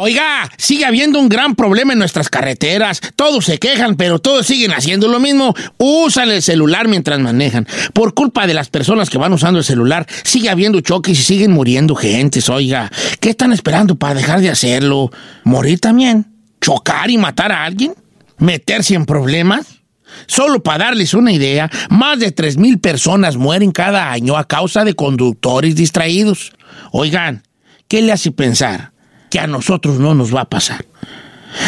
[0.00, 3.00] Oiga, sigue habiendo un gran problema en nuestras carreteras.
[3.16, 5.56] Todos se quejan, pero todos siguen haciendo lo mismo.
[5.76, 7.66] Usan el celular mientras manejan.
[7.94, 11.50] Por culpa de las personas que van usando el celular, sigue habiendo choques y siguen
[11.50, 12.48] muriendo gentes.
[12.48, 15.10] Oiga, ¿qué están esperando para dejar de hacerlo?
[15.42, 16.26] ¿Morir también?
[16.60, 17.92] ¿Chocar y matar a alguien?
[18.38, 19.80] ¿Meterse en problemas?
[20.28, 24.94] Solo para darles una idea, más de 3.000 personas mueren cada año a causa de
[24.94, 26.52] conductores distraídos.
[26.92, 27.42] Oigan,
[27.88, 28.92] ¿qué le hace pensar
[29.30, 30.84] que a nosotros no nos va a pasar?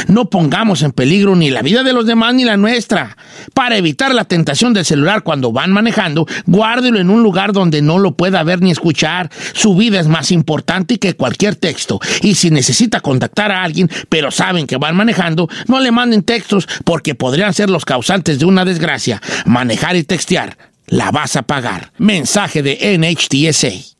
[0.08, 3.16] No pongamos en peligro ni la vida de los demás ni la nuestra.
[3.54, 7.98] Para evitar la tentación del celular cuando van manejando, guárdelo en un lugar donde no
[7.98, 9.30] lo pueda ver ni escuchar.
[9.54, 12.00] Su vida es más importante que cualquier texto.
[12.22, 16.68] Y si necesita contactar a alguien, pero saben que van manejando, no le manden textos
[16.84, 19.20] porque podrían ser los causantes de una desgracia.
[19.46, 20.56] Manejar y textear.
[20.86, 21.92] La vas a pagar.
[21.98, 23.99] Mensaje de NHTSA.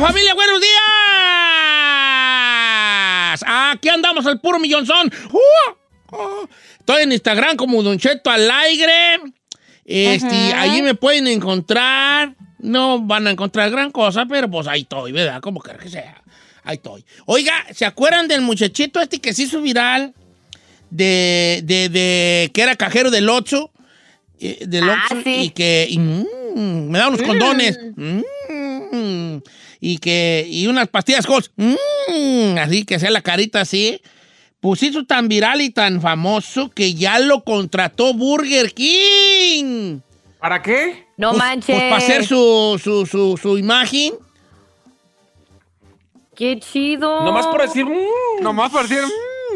[0.00, 0.72] Familia, buenos días.
[3.46, 5.10] Aquí andamos al puro millonzón.
[5.32, 5.38] ¡Uh!
[6.16, 6.46] ¡Uh!
[6.78, 9.20] Estoy en Instagram como Don Cheto al aire.
[9.84, 10.62] Este, Ajá.
[10.62, 12.34] allí me pueden encontrar.
[12.58, 15.40] No van a encontrar gran cosa, pero pues ahí estoy, ¿verdad?
[15.40, 16.22] Como quiera que sea.
[16.64, 17.04] Ahí estoy.
[17.26, 20.14] Oiga, ¿se acuerdan del muchachito este que se hizo viral?
[20.90, 23.70] De, de, de- que era cajero del Oxxo.
[24.40, 25.34] eh, del Ah, sí.
[25.44, 27.78] y que y, mm, me da unos condones.
[27.96, 28.20] Mm,
[29.80, 31.50] y que y unas pastillas Halls.
[31.56, 34.00] Mm, así que sea la carita así.
[34.60, 39.98] Pues hizo tan viral y tan famoso que ya lo contrató Burger King.
[40.40, 41.06] ¿Para qué?
[41.16, 41.76] No Pues- manches.
[41.76, 44.14] Pues para hacer su, su, su, su imagen.
[46.34, 47.22] Qué chido.
[47.24, 47.84] Nomás por decir.
[47.86, 49.02] mm, Nomás por decir.
[49.04, 49.10] mm,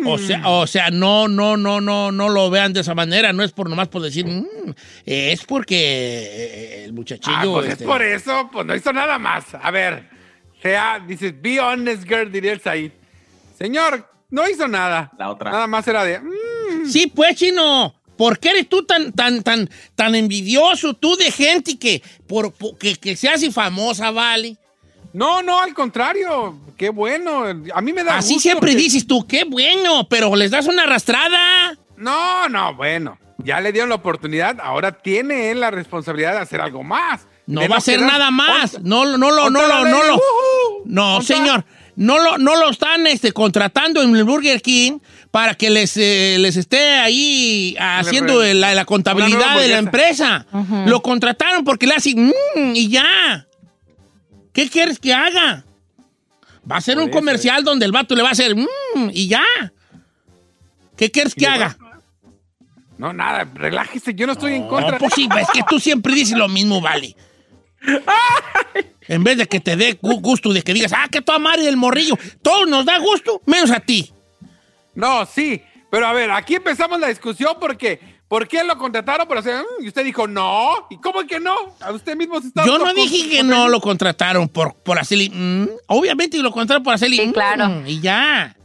[0.06, 3.32] O sea, o sea, no, no, no, no, no lo vean de esa manera.
[3.32, 4.46] No es por nomás por decir, "Mm",
[5.06, 7.36] es porque eh, el muchachillo.
[7.36, 9.44] Ah, pues este, es por eso, pues no hizo nada más.
[9.60, 10.08] A ver,
[10.62, 12.92] sea, dices, be honest, girl, diría el Said.
[13.58, 15.10] Señor, no hizo nada.
[15.18, 15.50] La otra.
[15.50, 16.18] Nada más era de.
[16.20, 17.94] mm, Sí, pues, chino.
[18.16, 22.76] ¿Por qué eres tú tan, tan, tan, tan envidioso tú de gente que, por, por-
[22.76, 24.58] que, que se hace famosa, vale?
[25.12, 26.58] No, no, al contrario.
[26.76, 27.44] Qué bueno.
[27.74, 30.66] A mí me da Así gusto siempre que- dices tú, qué bueno, pero les das
[30.66, 31.76] una arrastrada.
[31.96, 33.18] No, no, bueno.
[33.38, 34.58] Ya le dieron la oportunidad.
[34.62, 37.22] Ahora tiene él la responsabilidad de hacer algo más.
[37.46, 38.80] No De va a hacer quedar- nada más.
[38.82, 40.20] No, no, no, no, no, no.
[40.84, 41.64] No, Ponte- señor.
[41.96, 46.36] No lo, no lo están este, contratando en el Burger King para que les, eh,
[46.38, 50.46] les esté ahí haciendo la, la contabilidad de la empresa.
[50.86, 53.46] Lo contrataron porque le hacen "Mm", y ya.
[54.52, 55.64] ¿Qué quieres que haga?
[56.70, 59.44] Va a ser un comercial donde el vato le va a hacer "Mm", y ya.
[60.96, 61.76] ¿Qué quieres que haga?
[62.98, 64.14] No, nada, relájese.
[64.14, 64.92] Yo no estoy en contra.
[64.92, 67.16] No, pues sí, es que tú siempre dices lo mismo, vale.
[69.08, 71.62] En vez de que te dé gu- gusto de que digas, ah, que tú madre
[71.64, 72.18] del morrillo.
[72.42, 74.12] Todo nos da gusto, menos a ti.
[74.94, 75.62] No, sí.
[75.90, 78.19] Pero a ver, aquí empezamos la discusión porque.
[78.30, 79.26] ¿Por qué lo contrataron?
[79.26, 80.86] Pero, o sea, mm, y usted dijo no.
[80.88, 81.52] ¿Y cómo que no?
[81.80, 82.64] A usted mismo se está.
[82.64, 85.30] Yo no dije que no lo contrataron por, por hacerle.
[85.30, 85.68] mm.
[85.88, 87.16] Obviamente lo contrataron por hacerle.
[87.16, 87.82] Sí, mm, claro.
[87.88, 88.56] Y ya.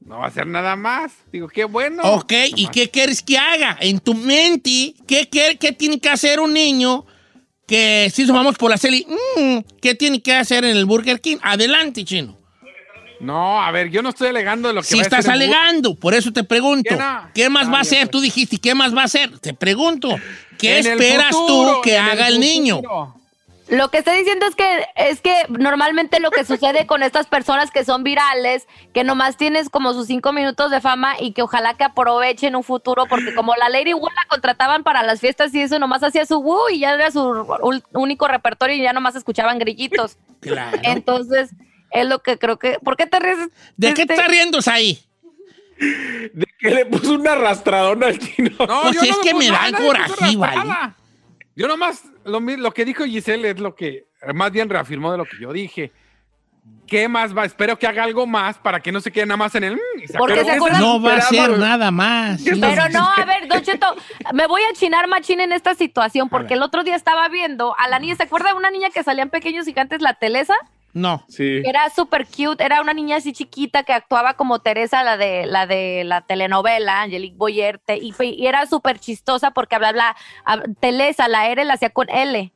[0.00, 1.10] No va a hacer nada más.
[1.32, 2.04] Digo, qué bueno.
[2.04, 3.76] Ok, ¿y qué quieres que haga?
[3.80, 7.04] En tu mente, ¿qué, qué, qué tiene que hacer un niño
[7.66, 9.04] que si vamos por hacerle.
[9.08, 11.38] mm, ¿Qué tiene que hacer en el Burger King?
[11.42, 12.37] Adelante, chino.
[13.20, 15.94] No, a ver, yo no estoy alegando de lo que Si va a estás alegando,
[15.94, 17.30] por eso te pregunto, ¿Qué no?
[17.34, 18.00] ¿qué más Está va a hacer?
[18.00, 18.10] pues.
[18.10, 19.38] Tú dijiste, ¿qué más va a hacer?
[19.38, 20.16] Te pregunto,
[20.58, 22.80] ¿qué En esperas futuro, tú que haga el, niño?
[23.68, 27.70] Lo que está diciendo es que es que normalmente lo que sucede con estas personas
[27.70, 31.74] que son virales, que nomás tienes como sus cinco minutos de fama y que ojalá
[31.74, 35.60] que aprovechen un futuro, porque como la Lady Wu la contrataban para las fiestas y
[35.60, 37.46] eso, nomás hacía su Wu y ya era su
[37.92, 40.16] único repertorio y ya nomás escuchaban grillitos.
[40.40, 40.78] Claro.
[40.82, 41.50] Entonces,
[41.90, 42.78] es lo que creo que...
[42.82, 43.38] ¿Por qué te ríes?
[43.76, 44.98] ¿De qué Este- te estás riendo ahí?
[46.32, 48.50] De que le puso una arrastradona al chino.
[48.58, 50.94] No, Pues yo es no que me me puse da nada, coraje, ¿vale?
[51.54, 55.36] Yo nomás, lo, que dijo Giselle es lo que más bien reafirmó de lo que
[55.40, 55.92] yo dije.
[56.86, 57.44] ¿Qué más va?
[57.44, 59.74] Espero que haga algo más para que no se quede nada más en el...
[59.76, 59.78] mm,
[60.18, 61.58] Porque se acuerdan- No va a esperamos?
[61.58, 62.40] nada más.
[62.40, 62.50] sí.
[62.60, 63.94] Pero no, a ver, Don Cheto,
[64.34, 67.88] me voy a chinar machín en esta situación porque el otro día estaba viendo a
[67.88, 70.54] la niña, ¿se acuerda de una niña que salían pequeños gigantes, la Telesa?
[70.98, 71.24] No.
[71.28, 71.62] Sí.
[71.64, 75.66] Era súper cute, era una niña así chiquita que actuaba como Teresa, la de la,
[75.66, 81.28] de la telenovela, Angelique Boyer, te- y, y era súper chistosa porque hablaba, hab- Telesa,
[81.28, 82.52] la R la hacía con L.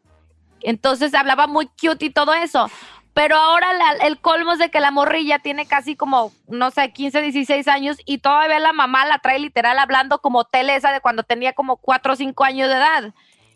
[0.61, 2.69] Entonces hablaba muy cute y todo eso.
[3.15, 6.93] Pero ahora la- el colmo es de que la morrilla tiene casi como, no sé,
[6.93, 11.23] 15, 16 años y todavía la mamá la trae literal hablando como Telesa de cuando
[11.23, 13.15] tenía como 4 o 5 años de edad.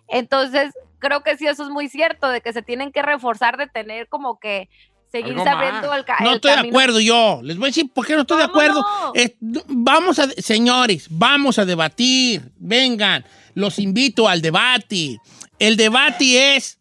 [0.08, 3.66] Entonces, creo que sí, eso es muy cierto, de que se tienen que reforzar de
[3.66, 4.68] tener como que
[5.12, 7.40] seguir sabiendo el, ca- No el estoy de acuerdo yo.
[7.42, 8.84] Les voy a decir por qué no estoy de acuerdo.
[9.14, 9.36] Eh,
[9.68, 12.50] vamos a, señores, vamos a debatir.
[12.58, 15.18] Vengan, los invito al debate.
[15.58, 16.78] El debate es,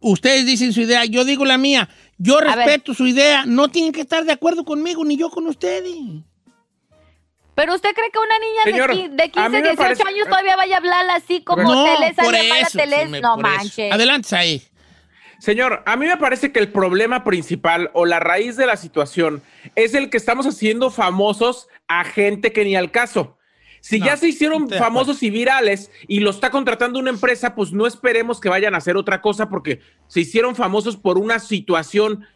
[0.00, 1.88] ustedes dicen su idea, yo digo la mía.
[2.18, 3.44] Yo respeto su idea.
[3.46, 5.94] No tienen que estar de acuerdo conmigo ni yo con ustedes.
[7.60, 10.02] Pero usted cree que una niña de Señor, de, a 15, mí me 18 parece-
[10.08, 12.78] años todavía vaya a hablar así como no, Telesa por de mala eso.
[12.78, 13.02] Teles?
[13.02, 13.56] sí, me- No por eso.
[13.58, 13.92] manches.
[13.92, 14.62] Adelante, ahí.
[15.40, 19.42] Señor, a mí me parece que el problema principal o la raíz de la situación
[19.74, 23.36] es el que estamos haciendo famosos a gente que ni al caso.
[23.82, 27.54] Si No, ya se hicieron de famosos y virales y lo está contratando una empresa,
[27.54, 31.38] pues no esperemos que vayan a hacer otra cosa porque se hicieron famosos por una
[31.38, 32.26] situación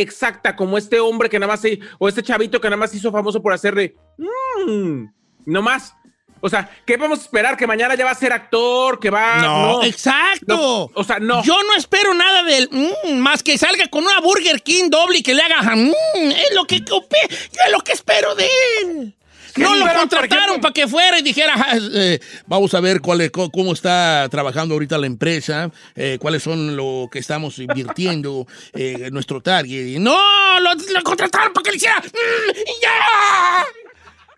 [0.00, 2.96] exacta, como este hombre que nada más, se- o este chavito que nada más se
[2.98, 5.04] hizo famoso por hacerle, mmm,
[5.46, 5.94] no más.
[6.42, 7.56] O sea, ¿qué vamos a esperar?
[7.56, 9.00] ¿Que mañana ya va a ser actor?
[9.00, 9.38] ¿Que va...?
[9.40, 10.46] No, exacto.
[10.54, 11.42] No, o sea, no.
[11.42, 15.22] Yo no espero nada del mm, más que salga con una Burger King doble y
[15.22, 15.92] que le haga mm,
[16.30, 18.48] es lo que copé, yo es lo que espero de
[18.82, 19.16] él.
[19.56, 23.22] ¿Qué No lo contrataron para que fuera y dijera, "Ah, eh, vamos a ver cuál
[23.22, 29.08] es- cómo está trabajando ahorita la empresa, eh, cuáles son lo que estamos invirtiendo, eh,
[29.10, 29.98] nuestro target.
[29.98, 30.14] No,
[30.60, 33.66] lo, lo contrataron para que le hiciera, mm, y ya.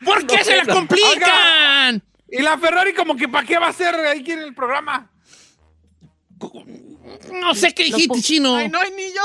[0.04, 0.74] ¿Por qué No, se la no.
[0.74, 2.02] complican?
[2.30, 5.10] Y la Ferrari como que ¿para qué va a ser ahí en el programa?
[7.32, 8.56] No sé qué dijiste, chino.
[8.56, 9.22] Ay, no hay niño.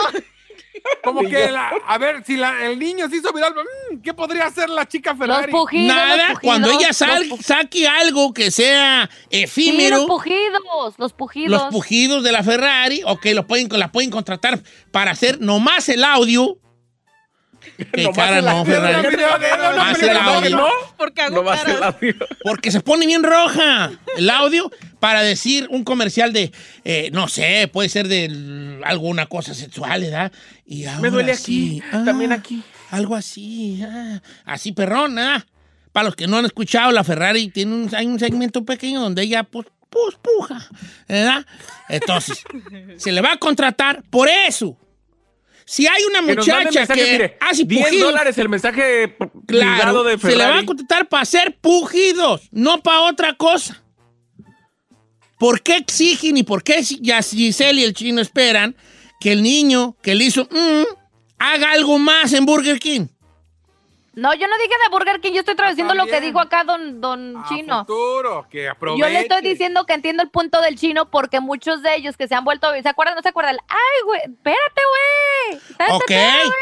[1.04, 3.54] Como que, la- a ver, si la- el niño se hizo viral,
[3.91, 5.52] mm, ¿qué podría hacer la chica Ferrari?
[5.52, 5.96] Los pujidos.
[5.96, 10.62] Nada, los pujidos, cuando ella los sal- saque algo que sea Sí, efímero, los pujidos,
[10.98, 11.50] los pujidos.
[11.52, 14.60] los pujidos de la Ferrari, ok, lo pueden, la pueden contratar
[14.91, 16.58] para hacer nomás el audio.
[17.93, 18.74] Que Nomás cara el no, audio.
[18.76, 19.17] Ferrari.
[19.17, 20.58] No, no, Más pero el no, audio.
[20.58, 20.67] no.
[20.98, 21.96] Porque hago No.
[22.43, 24.69] Porque se pone bien roja el audio
[25.04, 26.54] para decir un comercial de,
[26.86, 30.32] eh, no sé, puede ser de alguna cosa sexual, ¿verdad?
[30.66, 32.63] Y Me duele sí, aquí, ah, también aquí.
[32.89, 35.46] Algo así, ah, así perrón, ¿ah?
[35.92, 39.24] Para los que no han escuchado, la Ferrari tiene un, hay un segmento pequeño donde
[39.24, 40.66] ella, pues, pues, puja,
[41.10, 41.46] ¿verdad?
[41.89, 42.42] Entonces,
[42.96, 44.78] se le va a contratar por eso.
[45.66, 50.04] Si hay una Que muchacha mensaje, que mire, hace 10 pujidos, dólares el mensaje Claro,
[50.06, 50.66] de se le va a Ferrari.
[50.66, 53.83] contratar para hacer pujidos, no para otra cosa.
[55.43, 58.77] ¿Por qué exigen y por qué ya Giselle y el chino esperan
[59.19, 60.84] que el niño que le hizo mm,
[61.38, 63.08] haga algo más en Burger King?
[64.13, 67.01] No, yo no dije de Burger King, yo estoy traduciendo lo que dijo acá don,
[67.01, 67.79] don A Chino.
[67.79, 69.01] futuro, que aproveche.
[69.01, 72.29] Yo le estoy diciendo que entiendo el punto del chino porque muchos de ellos que
[72.29, 73.15] se han vuelto, ¿se acuerdan?
[73.15, 73.58] ¿No se acuerdan?
[73.67, 74.82] Ay, güey, espérate,
[75.49, 75.91] güey.
[75.91, 76.12] Ok,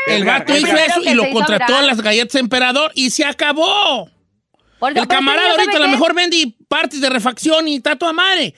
[0.07, 4.09] el vato hizo eso y lo contrató a las galletas Emperador y se acabó.
[4.79, 8.13] Por El camarada ahorita a ¿sabe lo mejor vende partes de refacción y está toda
[8.13, 8.55] madre.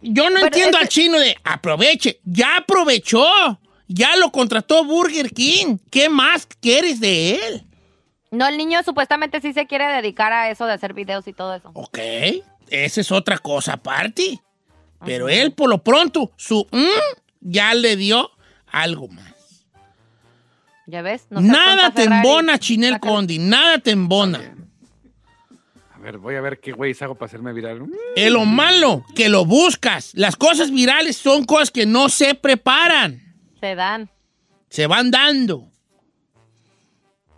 [0.00, 2.20] Yo no Pero entiendo al chino de aproveche.
[2.24, 3.26] Ya aprovechó.
[3.86, 5.76] Ya lo contrató Burger King.
[5.90, 7.66] ¿Qué más quieres de él?
[8.30, 11.54] No, el niño supuestamente sí se quiere dedicar a eso de hacer videos y todo
[11.54, 11.70] eso.
[11.74, 11.98] Ok,
[12.70, 14.40] esa es otra cosa aparte.
[15.04, 18.30] Pero él, por lo pronto, su mm, ya le dio
[18.66, 19.34] algo más.
[20.86, 21.26] ¿Ya ves?
[21.28, 22.98] No nada te embona, Chinel.
[23.00, 23.38] Condi.
[23.38, 24.54] Nada te embona.
[26.04, 27.80] A ver, voy a ver qué güey hago para hacerme viral.
[27.80, 30.10] Mm, Es lo malo, que lo buscas.
[30.12, 33.22] Las cosas virales son cosas que no se preparan.
[33.58, 34.10] Se dan.
[34.68, 35.70] Se van dando.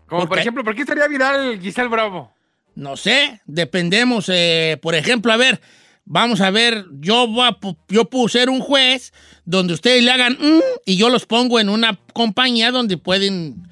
[0.09, 2.33] Como ¿Por ejemplo, ¿por qué estaría viral Giselle Bravo?
[2.75, 4.29] No sé, dependemos.
[4.33, 5.61] eh, por ejemplo, a ver,
[6.05, 7.57] vamos a ver, yo, voy a
[7.89, 9.13] yo puedo ser un juez
[9.45, 13.69] donde ustedes le hagan mm, y yo los pongo en una compañía donde pueden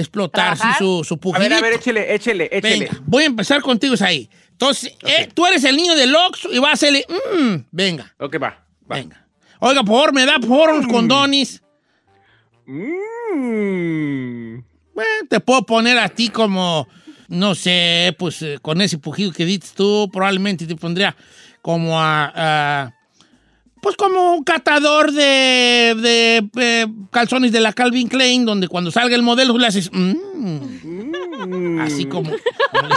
[0.00, 2.86] explotar su, su A ver, a ver, échele, échele, échele.
[2.86, 4.28] Venga, voy a empezar contigo, ahí.
[4.52, 7.04] Entonces, eh, tú eres el niño del Oxxo y vas a hacerle,
[7.38, 8.48] mm, venga, Ok, va.
[8.90, 8.96] va.
[8.96, 9.26] venga.
[9.60, 11.62] Oiga, por favor, me da por favor unos condones.
[13.36, 14.58] Mm.
[14.94, 16.88] Bueno, te puedo poner a ti como,
[17.28, 21.14] no sé, pues eh, con ese pujido que dices tú, probablemente te pondría
[21.60, 22.92] como a, a-
[23.86, 29.14] pues como un catador de, de, eh, calzones de la Calvin Klein, donde cuando salga
[29.14, 32.32] el modelo le haces, mm, así como,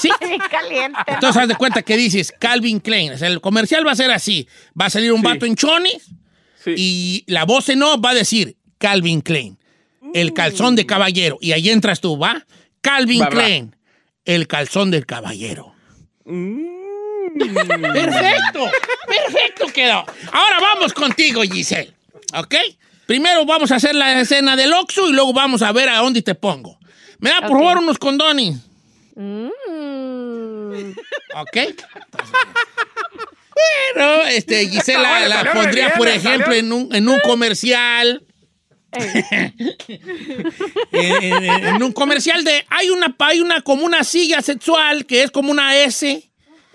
[0.01, 0.09] ¿sí?
[0.49, 0.97] Caliente.
[1.05, 4.09] Entonces haz de cuenta que dices Calvin Klein, o sea, el comercial va a ser
[4.09, 4.47] así,
[4.79, 5.25] va a salir un Sí.
[5.27, 6.09] vato en chones
[6.63, 6.73] Sí.
[6.75, 9.59] y la voz en off va a decir Calvin Klein,
[10.15, 11.37] el calzón de caballero.
[11.39, 12.47] Y ahí entras tú, ¿va?
[12.81, 13.23] Calvin.
[13.25, 13.75] Klein,
[14.25, 15.71] el calzón del caballero.
[17.37, 18.71] Perfecto,
[19.07, 20.05] perfecto quedó.
[20.31, 21.93] Ahora vamos contigo, Giselle.
[22.35, 22.55] ¿Ok?
[23.05, 26.21] Primero vamos a hacer la escena del Oxxo y luego vamos a ver a dónde
[26.21, 26.77] te pongo.
[27.19, 27.63] Me da por Ok.
[27.63, 28.57] favor unos condones.
[29.15, 29.47] Mm.
[31.35, 31.57] ¿Ok?
[33.95, 38.23] Bueno, este, Gisela Bueno, la re pondría, bien, por ejemplo, en un, en un comercial.
[38.93, 39.53] en,
[40.91, 42.65] en- en un comercial de.
[42.69, 46.28] Hay una, hay una como una silla sexual que es como una S.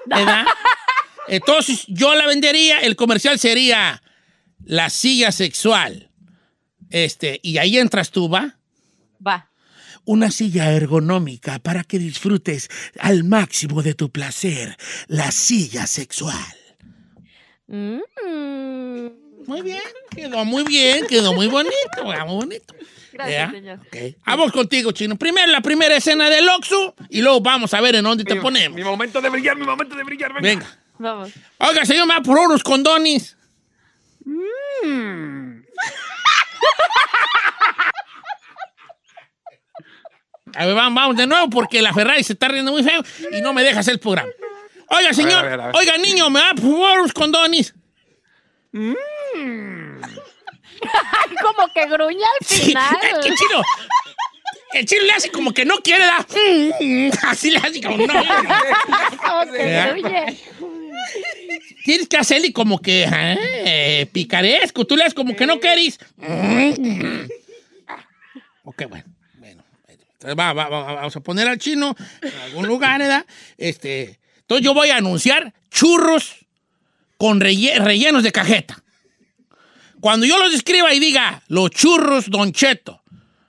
[0.07, 0.45] ¿Verdad?
[1.29, 4.03] Entonces, yo la vendería, el comercial sería
[4.65, 6.11] la silla sexual.
[6.91, 8.59] Este, y ahí entras tú, ¿va?
[9.27, 9.51] Va.
[10.05, 14.77] Una silla ergonómica para que disfrutes al máximo de tu placer.
[15.07, 16.55] La silla sexual.
[17.67, 18.01] Mm.
[19.47, 22.75] Muy bien, quedó muy bien, quedó muy bonito, ah, muy bonito.
[23.13, 23.51] Gracias, ¿Ya?
[23.51, 23.79] señor.
[23.81, 24.17] Ok.
[24.27, 25.17] Vamos contigo, Chino.
[25.17, 28.77] Primero la primera escena del Oxxo y luego vamos a ver en dónde te ponemos.
[28.77, 30.33] Mi momento de brillar, mi momento de brillar.
[30.33, 30.49] Venga.
[30.49, 30.79] Venga.
[30.99, 31.31] Vamos.
[31.59, 33.37] Oiga, señor, me va por unos condones.
[40.57, 43.41] A ver, vamos, vamos de nuevo porque la Ferrari se está riendo muy feo y
[43.41, 44.31] no me deja hacer el programa.
[44.89, 45.77] Oiga, señor, a ver, a ver.
[45.77, 47.75] oiga, niño, me va por unos condones.
[51.43, 52.97] Como que gruñe al Sí, final.
[53.03, 53.63] es que chino.
[54.73, 56.27] El chino le hace como que no quiere dar.
[57.29, 58.13] Así le hace como no.
[58.13, 60.37] Como que gruñe.
[61.85, 64.85] Tienes que hacerle como que eh, picaresco.
[64.85, 65.99] Tú le haces como que no querís.
[68.67, 69.05] Ok, bueno.
[69.35, 69.63] bueno.
[69.87, 73.27] Entonces, va, va, va, vamos a poner al chino en algún lugar, ¿verdad?
[73.59, 76.47] Este, entonces yo voy a anunciar churros
[77.19, 78.83] con relle- rellenos de cajeta.
[80.05, 83.03] Cuando yo los escriba y diga los churros Don Cheto,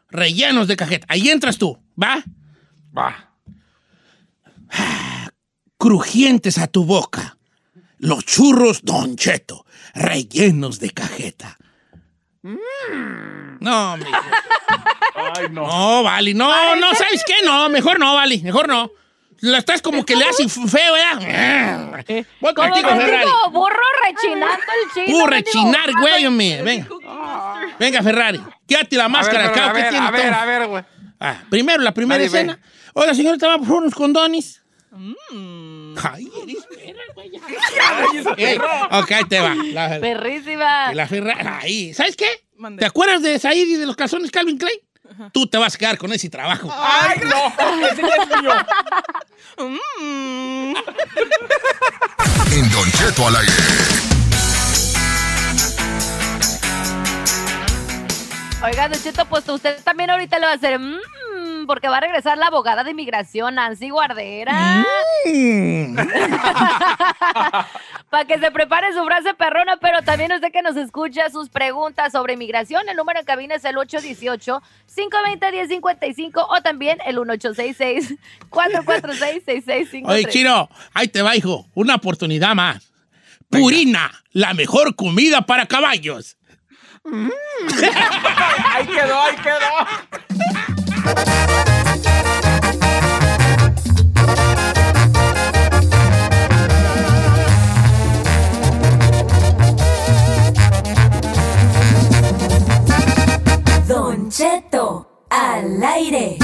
[0.10, 2.24] rellenos de cajeta, ahí entras tú, ¿va?
[2.98, 3.34] Va.
[5.78, 7.38] crujientes a tu boca.
[7.98, 11.58] Los churros Don Cheto, rellenos de cajeta.
[12.42, 14.12] No, mijo.
[15.36, 15.68] Ay, no.
[15.68, 17.46] no, Vali, no, no, ¿sabes qué?
[17.46, 18.92] No, mejor no, Vali, mejor no.
[19.46, 22.04] La estás como que le haces feo, ¿verdad?
[22.40, 23.30] Voy Como contigo, Ferrari.
[23.52, 25.06] burro rechinando el chino.
[25.06, 26.02] Mendigo rechinar, burro.
[26.02, 26.62] güey, hombre.
[26.64, 26.88] Venga.
[27.80, 28.42] Venga, Ferrari.
[28.68, 30.68] Quédate la máscara a al ver, cabo a que ver, tiene a ver, a ver,
[30.68, 30.84] güey.
[31.20, 32.38] Ah, primero, la primera Nadie ve.
[32.40, 32.60] escena.
[32.94, 34.64] Hola, señorita, va por unos condones.
[34.92, 35.96] Mm.
[36.02, 37.32] Ay, eres perra, güey.
[38.38, 38.58] Ey,
[38.92, 39.54] ok, ahí te va.
[39.56, 40.94] La, Perrísima.
[40.94, 41.48] la Ferrari.
[41.62, 41.94] Ahí.
[41.94, 42.28] ¿Sabes qué?
[42.58, 42.80] Mande.
[42.80, 44.80] ¿Te acuerdas de Said y de los calzones Calvin Klein?
[45.32, 46.70] Tú te vas a quedar con ese trabajo.
[46.72, 47.88] Ay, no.
[47.88, 48.52] Ese ya es mío.
[49.58, 50.76] Mm.
[52.54, 53.54] En Don Cheto al aire.
[58.64, 60.98] Oiga, Don Cheto, pues usted también ahorita le va a hacer mmm,
[61.66, 64.86] porque va a regresar la abogada de inmigración, Nancy Guardera.
[65.26, 65.96] Mm.
[68.10, 72.12] Para que se prepare su frase perrona, pero también usted que nos escucha sus preguntas
[72.12, 80.04] sobre inmigración, el número en cabina es el 818-520-1055 o también el 1866-446-6653.
[80.06, 81.66] Oye, Chino, ahí te va, hijo.
[81.74, 82.92] Una oportunidad más.
[83.50, 86.38] Purina, la mejor comida para caballos.
[87.06, 89.70] Ahí quedó, ahí quedó.
[104.38, 106.36] Cheto, al aire.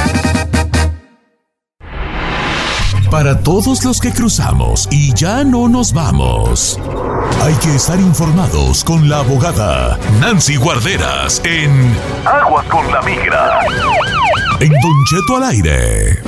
[3.09, 6.79] Para todos los que cruzamos y ya no nos vamos,
[7.43, 11.93] hay que estar informados con la abogada Nancy Guarderas en
[12.25, 13.59] Aguas con la Migra.
[14.61, 16.21] En Don Cheto al aire.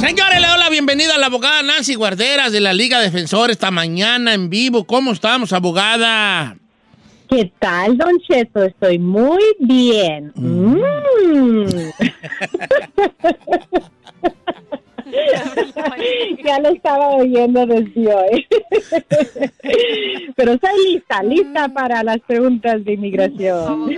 [0.00, 3.70] Señores, le doy la bienvenida a la abogada Nancy Guarderas de la Liga Defensor esta
[3.70, 4.86] mañana en vivo.
[4.86, 6.56] ¿Cómo estamos, abogada?
[7.28, 8.62] ¿Qué tal, Don Cheto?
[8.62, 10.32] Estoy muy bien.
[10.34, 11.66] Mm.
[16.44, 18.46] ya lo estaba oyendo desde hoy.
[20.36, 23.90] Pero estoy lista, lista para las preguntas de inmigración.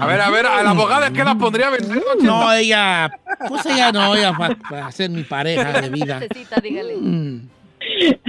[0.00, 2.24] A ver, a ver, a la abogada, ¿qué la pondría a vender, Don Cheto?
[2.24, 3.10] No, ella,
[3.48, 6.20] pues ella no, ella va va a ser mi pareja de vida.
[6.20, 6.96] Necesita, dígale.
[6.96, 7.48] Mm.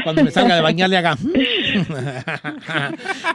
[0.03, 1.17] Cuando me salga de bañar le haga.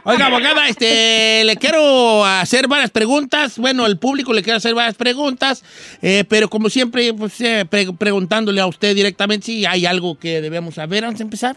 [0.03, 3.57] Oiga, abogada, este, le quiero hacer varias preguntas.
[3.59, 5.63] Bueno, el público le quiero hacer varias preguntas,
[6.01, 10.41] eh, pero como siempre, pues, eh, pre- preguntándole a usted directamente si hay algo que
[10.41, 11.55] debemos saber antes de empezar.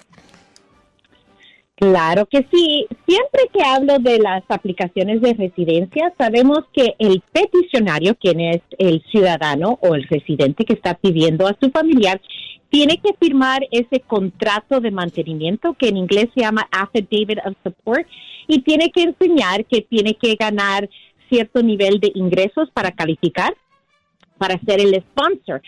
[1.77, 2.87] Claro que sí.
[3.09, 9.03] Siempre que hablo de las aplicaciones de residencia, sabemos que el peticionario, quien es el
[9.11, 12.21] ciudadano o el residente que está pidiendo a su familiar,
[12.71, 18.07] tiene que firmar ese contrato de mantenimiento que en inglés se llama Affidavit of Support
[18.47, 20.89] y tiene que enseñar que tiene que ganar
[21.29, 23.55] cierto nivel de ingresos para calificar
[24.39, 25.61] para ser el sponsor.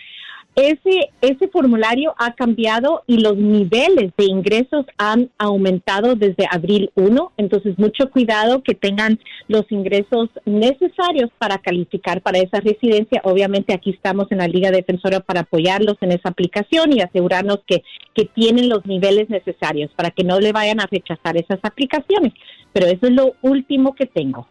[0.55, 7.33] Ese, ese formulario ha cambiado y los niveles de ingresos han aumentado desde abril 1,
[7.39, 13.23] entonces mucho cuidado que tengan los ingresos necesarios para calificar para esa residencia.
[13.25, 17.83] Obviamente aquí estamos en la Liga Defensora para apoyarlos en esa aplicación y asegurarnos que,
[18.15, 22.35] que tienen los niveles necesarios para que no le vayan a rechazar esas aplicaciones.
[22.75, 24.47] Pero eso es lo último que tengo.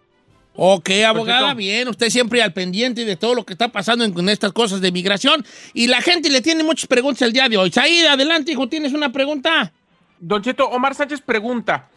[0.56, 1.88] Ok, abogada, bien.
[1.88, 4.92] Usted siempre al pendiente de todo lo que está pasando en, con estas cosas de
[4.92, 5.46] migración.
[5.74, 7.72] Y la gente le tiene muchas preguntas el día de hoy.
[7.72, 9.72] Said, adelante, hijo, ¿tienes una pregunta?
[10.20, 11.88] Don Cheto, Omar Sánchez pregunta.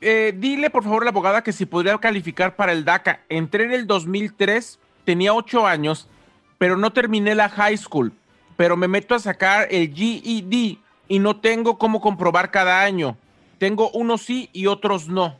[0.00, 3.20] eh, dile por favor a la abogada que si podría calificar para el DACA.
[3.30, 6.06] Entré en el 2003, tenía 8 años,
[6.58, 8.12] pero no terminé la high school.
[8.56, 10.76] Pero me meto a sacar el GED
[11.08, 13.16] y no tengo cómo comprobar cada año.
[13.58, 15.38] Tengo unos sí y otros no.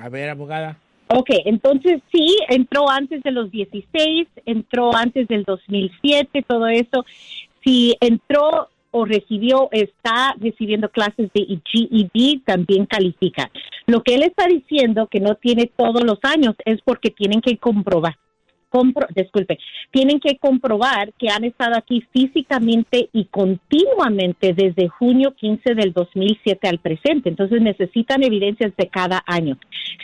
[0.00, 0.78] A ver, abogada.
[1.14, 7.04] Ok, entonces sí, entró antes de los 16, entró antes del 2007, todo eso.
[7.62, 13.50] Si entró o recibió, está recibiendo clases de GED, también califica.
[13.86, 17.58] Lo que él está diciendo que no tiene todos los años es porque tienen que
[17.58, 18.16] comprobar.
[18.72, 19.58] Compro, disculpe,
[19.90, 26.68] tienen que comprobar que han estado aquí físicamente y continuamente desde junio 15 del 2007
[26.68, 27.28] al presente.
[27.28, 29.58] Entonces necesitan evidencias de cada año.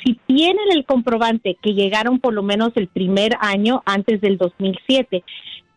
[0.05, 5.25] Si tienen el comprobante que llegaron por lo menos el primer año antes del 2007,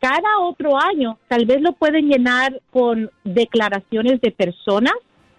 [0.01, 4.95] cada otro año tal vez lo pueden llenar con declaraciones de personas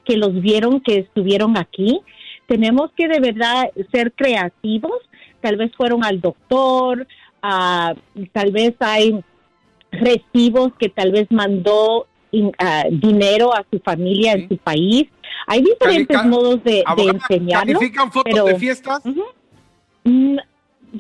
[0.07, 2.01] que los vieron que estuvieron aquí.
[2.47, 4.97] Tenemos que de verdad ser creativos.
[5.43, 7.07] Tal vez fueron al doctor,
[7.43, 7.95] ah,
[8.33, 9.21] tal vez hay
[9.91, 15.05] recibos que tal vez mandó in- ah, dinero a su familia en su país.
[15.47, 17.73] Hay diferentes Calica- modos de, de enseñarlo.
[17.79, 19.03] ¿Califican fotos pero- de fiestas?
[20.05, 20.37] Mm,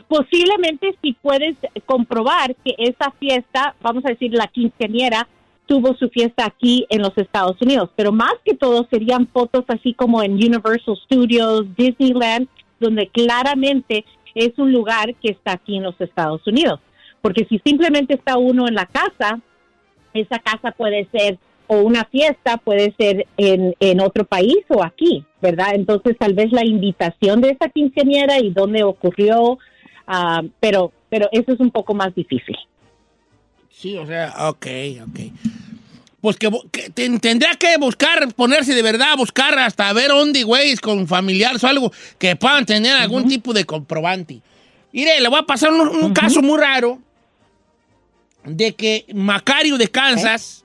[0.09, 5.29] posiblemente si puedes comprobar que esa fiesta, vamos a decir la quinceañera,
[5.67, 9.95] tuvo su fiesta aquí en los Estados Unidos, pero más que todo serían fotos así
[9.95, 12.49] como en Universal Studios, Disneyland,
[12.81, 14.05] donde claramente
[14.35, 16.81] es un lugar que está aquí en los Estados Unidos.
[17.21, 19.41] Porque si simplemente está uno en la casa,
[20.13, 25.25] esa casa puede ser o una fiesta, puede ser en, en otro país o aquí,
[25.41, 25.75] ¿verdad?
[25.75, 29.59] Entonces tal vez la invitación de esa quinceañera y dónde ocurrió,
[30.07, 32.57] ah, pero, pero eso es un poco más difícil.
[33.71, 34.67] Sí, o sea, ok,
[35.03, 35.21] ok.
[36.23, 40.45] Pues que, que ten- tendría que buscar, ponerse de verdad a buscar hasta ver dónde,
[40.45, 44.41] güey, con familiares o algo que puedan tener algún tipo de comprobante.
[44.93, 46.99] Mire, le voy a pasar un, un caso muy raro
[48.45, 50.65] de que Macario de Kansas,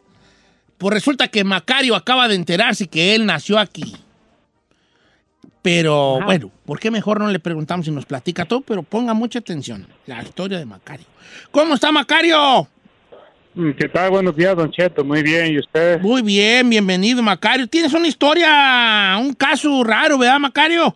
[0.78, 3.96] pues resulta que Macario acaba de enterarse que él nació aquí.
[5.62, 8.62] Pero bueno, ¿por qué mejor no le preguntamos si nos platica todo?
[8.62, 11.06] Pero ponga mucha atención, la historia de Macario.
[11.52, 12.68] ¿Cómo está Macario?
[13.58, 14.12] Mm, ¿Qué tal?
[14.12, 15.04] Buenos días, Don Cheto.
[15.04, 15.52] Muy bien.
[15.52, 16.00] ¿Y usted?
[16.00, 17.66] Muy bien, bienvenido, Macario.
[17.66, 20.96] Tienes una historia, un caso raro, ¿verdad, Macario?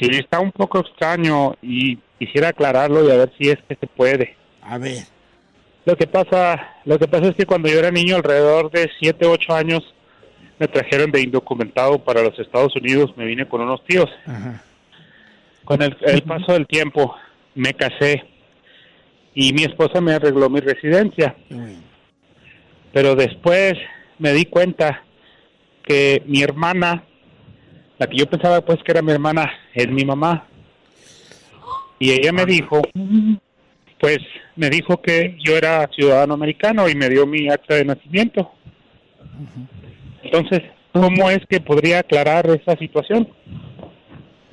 [0.00, 3.86] Sí, está un poco extraño y quisiera aclararlo y a ver si es que se
[3.86, 4.34] puede.
[4.60, 5.04] A ver.
[5.84, 9.26] Lo que pasa, lo que pasa es que cuando yo era niño, alrededor de 7,
[9.26, 9.84] 8 años,
[10.58, 13.16] me trajeron de indocumentado para los Estados Unidos.
[13.16, 14.10] Me vine con unos tíos.
[15.64, 17.14] Con el, el paso del tiempo,
[17.54, 18.24] me casé
[19.38, 21.36] y mi esposa me arregló mi residencia.
[22.90, 23.74] Pero después
[24.18, 25.04] me di cuenta
[25.84, 27.04] que mi hermana,
[27.98, 30.46] la que yo pensaba pues que era mi hermana, es mi mamá.
[31.98, 32.80] Y ella me dijo,
[34.00, 34.18] pues
[34.56, 38.50] me dijo que yo era ciudadano americano y me dio mi acta de nacimiento.
[40.22, 40.62] Entonces,
[40.92, 43.28] ¿cómo es que podría aclarar esa situación?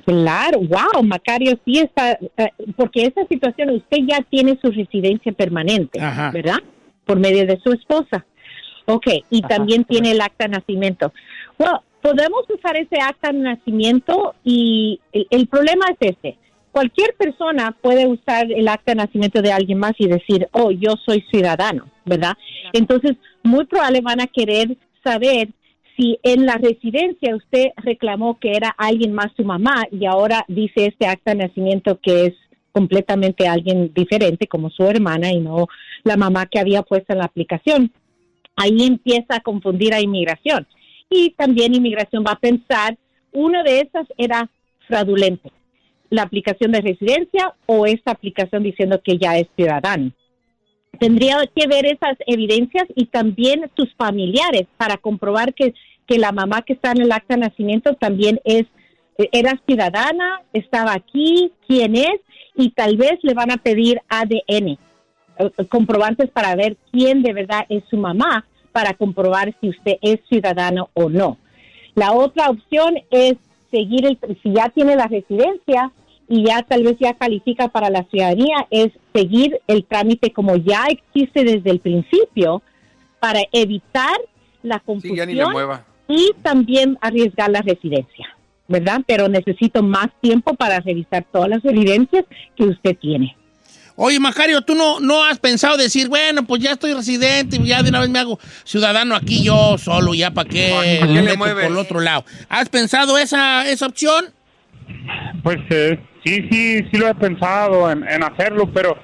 [0.04, 6.00] Claro, wow, Macario, sí está, eh, porque esa situación usted ya tiene su residencia permanente,
[6.00, 6.30] Ajá.
[6.30, 6.58] ¿verdad?
[7.06, 8.26] Por medio de su esposa.
[8.86, 11.12] Ok, y también tiene el acta de nacimiento.
[11.58, 16.36] Bueno, podemos usar ese acta de nacimiento y el, el problema es este.
[16.70, 20.96] Cualquier persona puede usar el acta de nacimiento de alguien más y decir, oh, yo
[21.06, 22.36] soy ciudadano, ¿verdad?
[22.72, 25.48] Entonces, muy probable van a querer saber
[25.96, 30.86] si en la residencia usted reclamó que era alguien más su mamá y ahora dice
[30.86, 32.34] este acta de nacimiento que es
[32.72, 35.68] completamente alguien diferente como su hermana y no
[36.02, 37.92] la mamá que había puesto en la aplicación.
[38.56, 40.66] Ahí empieza a confundir a inmigración.
[41.08, 42.96] Y también inmigración va a pensar,
[43.32, 44.50] una de esas era
[44.86, 45.50] fraudulente,
[46.10, 50.10] la aplicación de residencia o esta aplicación diciendo que ya es ciudadano.
[50.98, 55.74] Tendría que ver esas evidencias y también tus familiares para comprobar que,
[56.06, 58.64] que la mamá que está en el acta de nacimiento también es
[59.32, 62.20] era ciudadana, estaba aquí, quién es
[62.56, 64.78] y tal vez le van a pedir ADN, eh,
[65.68, 70.90] comprobantes para ver quién de verdad es su mamá para comprobar si usted es ciudadano
[70.94, 71.38] o no.
[71.94, 73.34] La otra opción es
[73.70, 75.92] seguir el si ya tiene la residencia
[76.28, 80.86] y ya tal vez ya califica para la ciudadanía es seguir el trámite como ya
[80.88, 82.62] existe desde el principio
[83.20, 84.16] para evitar
[84.62, 85.84] la Sí, ya ni le confusión mueva.
[86.08, 88.34] y también arriesgar la residencia,
[88.68, 89.00] ¿verdad?
[89.06, 92.24] Pero necesito más tiempo para revisar todas las evidencias
[92.56, 93.36] que usted tiene.
[93.96, 97.90] Oye, Macario, ¿tú no, no has pensado decir, bueno, pues ya estoy residente, ya de
[97.90, 101.38] una vez me hago ciudadano aquí yo solo, ya para qué, ¿Para qué me meto
[101.38, 102.24] por el otro lado?
[102.48, 104.26] ¿Has pensado esa, esa opción?
[105.44, 108.96] Pues eh, sí, sí, sí lo he pensado en, en hacerlo, pero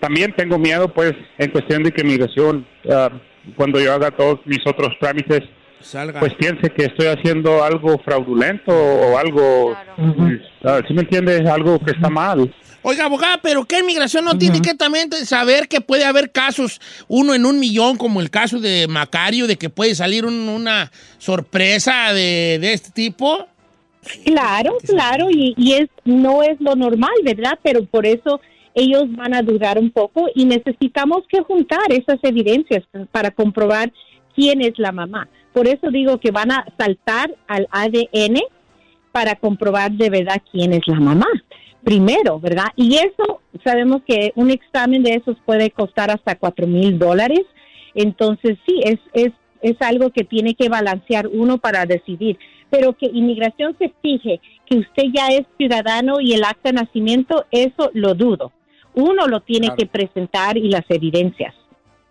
[0.00, 3.10] también tengo miedo, pues, en cuestión de que migración, ah,
[3.56, 5.40] cuando yo haga todos mis otros trámites,
[5.80, 6.20] Salga.
[6.20, 9.76] pues piense que estoy haciendo algo fraudulento o algo,
[10.64, 11.44] ah, ¿sí me entiendes?
[11.46, 12.52] Algo que está mal.
[12.84, 17.32] Oiga, abogada, pero ¿qué inmigración no tiene que también saber que puede haber casos, uno
[17.32, 22.12] en un millón, como el caso de Macario, de que puede salir un- una sorpresa
[22.12, 23.46] de, de este tipo?
[24.24, 27.58] Claro, claro, y, y es no es lo normal, ¿verdad?
[27.62, 28.40] Pero por eso
[28.74, 33.92] ellos van a dudar un poco y necesitamos que juntar esas evidencias para comprobar
[34.34, 35.28] quién es la mamá.
[35.52, 38.40] Por eso digo que van a saltar al ADN
[39.12, 41.26] para comprobar de verdad quién es la mamá.
[41.84, 42.68] Primero, ¿verdad?
[42.76, 47.42] Y eso sabemos que un examen de esos puede costar hasta cuatro mil dólares.
[47.94, 52.38] Entonces, sí, es, es, es algo que tiene que balancear uno para decidir.
[52.72, 57.44] Pero que inmigración se fije que usted ya es ciudadano y el acta de nacimiento,
[57.50, 58.50] eso lo dudo.
[58.94, 59.76] Uno lo tiene Claro.
[59.78, 61.54] que presentar y las evidencias,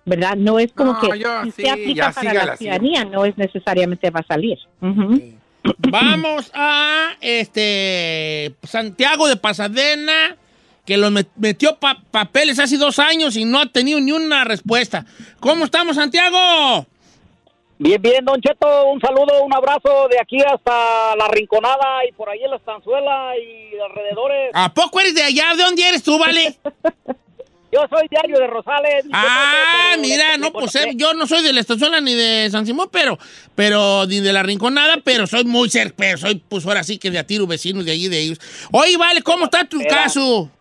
[0.06, 0.36] ¿verdad?
[0.38, 3.36] No es como No, que yo si usted sí, aplica para la ciudadanía, no es
[3.38, 4.60] necesariamente va a salir.
[5.90, 10.36] Vamos a este Santiago de Pasadena,
[10.86, 14.44] que lo met- metió pa- papeles hace dos años y no ha tenido ni una
[14.44, 15.06] respuesta.
[15.40, 16.86] ¿Cómo estamos, Santiago?
[17.84, 22.30] Bien, bien, Don Cheto, un saludo, un abrazo de aquí hasta la Rinconada y por
[22.30, 24.52] ahí en la estanzuela y alrededores.
[24.54, 25.56] ¿A poco eres de allá?
[25.58, 26.60] ¿De dónde eres tú, vale?
[27.72, 29.06] Yo soy diario de Rosales.
[29.12, 32.90] Ah, mira, no, pues eh, yo no soy de la estación ni de San Simón,
[32.92, 33.18] pero,
[33.56, 37.10] pero ni de la Rinconada, pero soy muy cerca, pero soy pues ahora sí que
[37.10, 38.40] de Atiru, vecino de allí de ellos.
[38.74, 39.90] Oye, vale, ¿cómo está tu Mira.
[39.90, 40.52] caso?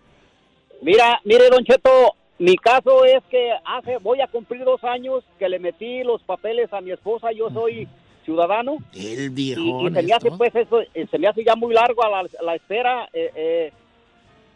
[0.83, 5.49] Mira, mire, Don Cheto, mi caso es que hace, voy a cumplir dos años que
[5.49, 7.87] le metí los papeles a mi esposa, yo soy
[8.25, 8.79] ciudadano.
[8.95, 9.89] El viejo.
[9.89, 12.19] y se me hace, pues, eso, eh, se me hace ya muy largo a la,
[12.21, 13.09] a la espera.
[13.13, 13.73] eh, eh,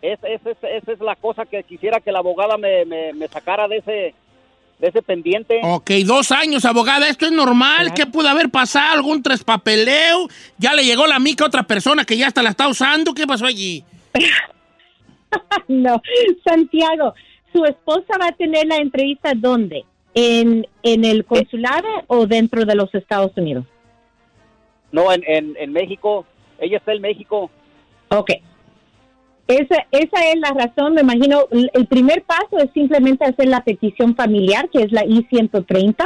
[0.02, 3.26] es- es- es- esa es la cosa que quisiera que la abogada me, me, me
[3.28, 4.14] sacara de ese,
[4.78, 5.60] de ese pendiente.
[5.62, 7.94] Ok, dos años, abogada, ¿esto es normal?
[7.94, 8.92] ¿Qué pudo haber pasado?
[8.94, 10.28] ¿Algún trespapeleo?
[10.58, 13.14] ¿Ya le llegó la mica a otra persona que ya hasta la está usando?
[13.14, 13.82] ¿Qué pasó allí?
[15.68, 16.00] no,
[16.44, 17.14] Santiago,
[17.54, 19.84] su esposa va a tener la entrevista ¿dónde?
[20.12, 23.64] ¿En, en el consulado o dentro de los Estados Unidos?
[24.92, 26.26] No, en, en, en México.
[26.58, 27.50] Ella está en México.
[28.10, 28.30] Ok.
[29.46, 31.46] Esa, esa es la razón, me imagino.
[31.50, 35.96] El el primer paso es simplemente hacer la petición familiar, que es la I-130.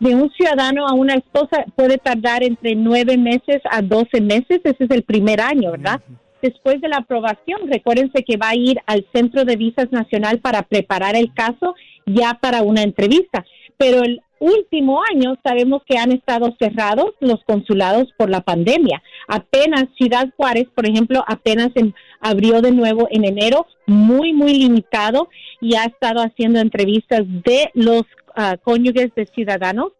[0.00, 4.60] De un ciudadano a una esposa puede tardar entre nueve meses a doce meses.
[4.64, 6.00] Ese es el primer año, ¿verdad?
[6.42, 10.62] Después de la aprobación, recuérdense que va a ir al Centro de Visas Nacional para
[10.62, 11.74] preparar el caso
[12.04, 13.44] ya para una entrevista.
[13.76, 19.00] Pero el último año sabemos que han estado cerrados los consulados por la pandemia.
[19.28, 25.28] Apenas Ciudad Juárez, por ejemplo, apenas en- abrió de nuevo en enero, muy, muy limitado,
[25.60, 28.02] y ha estado haciendo entrevistas de los
[28.34, 29.92] ah, cónyuges de ciudadanos.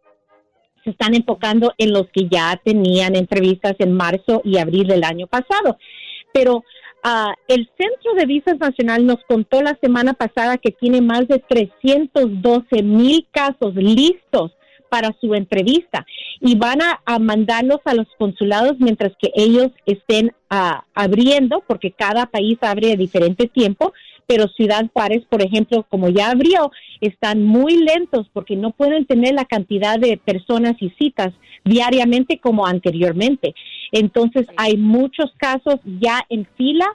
[0.82, 5.28] Se están enfocando en los que ya tenían entrevistas en marzo y abril del año
[5.28, 5.78] pasado.
[6.32, 6.64] Pero
[7.02, 11.38] ah, el Centro de Visas Nacional nos contó la semana pasada que tiene más de
[11.38, 14.52] 312 mil casos listos
[14.88, 16.04] para su entrevista
[16.38, 21.92] y van a, a mandarlos a los consulados mientras que ellos estén ah, abriendo, porque
[21.92, 23.94] cada país abre a diferente tiempo,
[24.26, 26.70] pero Ciudad Juárez, por ejemplo, como ya abrió,
[27.00, 31.32] están muy lentos porque no pueden tener la cantidad de personas y citas
[31.64, 33.54] diariamente como anteriormente.
[33.92, 36.86] Entonces hay muchos casos ya en fila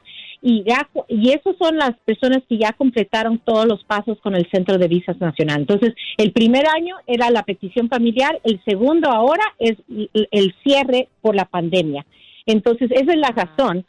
[0.42, 4.50] y ya y esos son las personas que ya completaron todos los pasos con el
[4.50, 5.62] Centro de Visas Nacional.
[5.62, 11.36] Entonces, el primer año era la petición familiar, el segundo ahora es el, cierre por
[11.36, 12.06] la pandemia.
[12.46, 13.86] Entonces, esa es la razón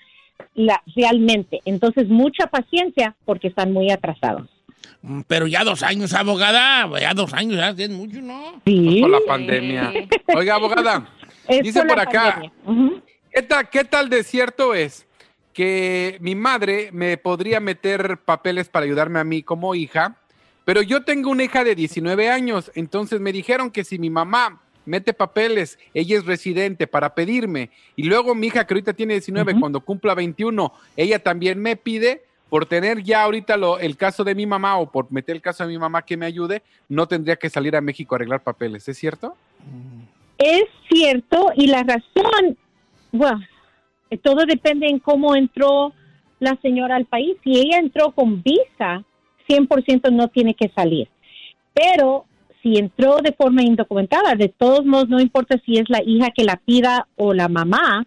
[0.55, 1.61] la, realmente.
[1.65, 4.49] Entonces, mucha paciencia porque están muy atrasados.
[5.03, 8.61] Mm, Pero ya dos años, abogada, ya dos años, ya es mucho, ¿no?
[8.67, 8.99] Sí.
[9.01, 9.93] Por la pandemia.
[10.35, 11.09] Oiga, abogada,
[11.49, 12.43] Es dice por por acá.
[13.33, 15.07] ¿qué tal, ¿qué tal de cierto es
[15.53, 20.17] que mi madre me podría meter papeles para ayudarme a mí como hija?
[20.65, 24.61] Pero yo tengo una hija de 19 años, entonces me dijeron que si mi mamá
[24.85, 29.59] mete papeles, ella es residente para pedirme, y luego mi hija que ahorita tiene 19,
[29.61, 34.35] cuando cumpla 21, ella también me pide, por tener ya ahorita lo- el caso de
[34.35, 37.37] mi mamá o por meter el caso de mi mamá que me ayude, no tendría
[37.37, 39.37] que salir a México a arreglar papeles, ¿es cierto?
[40.39, 42.57] Es cierto, y la razón,
[43.13, 43.41] bueno,
[44.23, 45.93] todo depende en cómo entró
[46.39, 47.37] la señora al país.
[47.43, 49.05] Si ella entró con visa,
[49.49, 51.09] 100% no tiene que salir.
[51.75, 52.25] Pero
[52.63, 56.45] si entró de forma indocumentada, de todos modos, no importa si es la hija que
[56.45, 58.07] la pida o la mamá,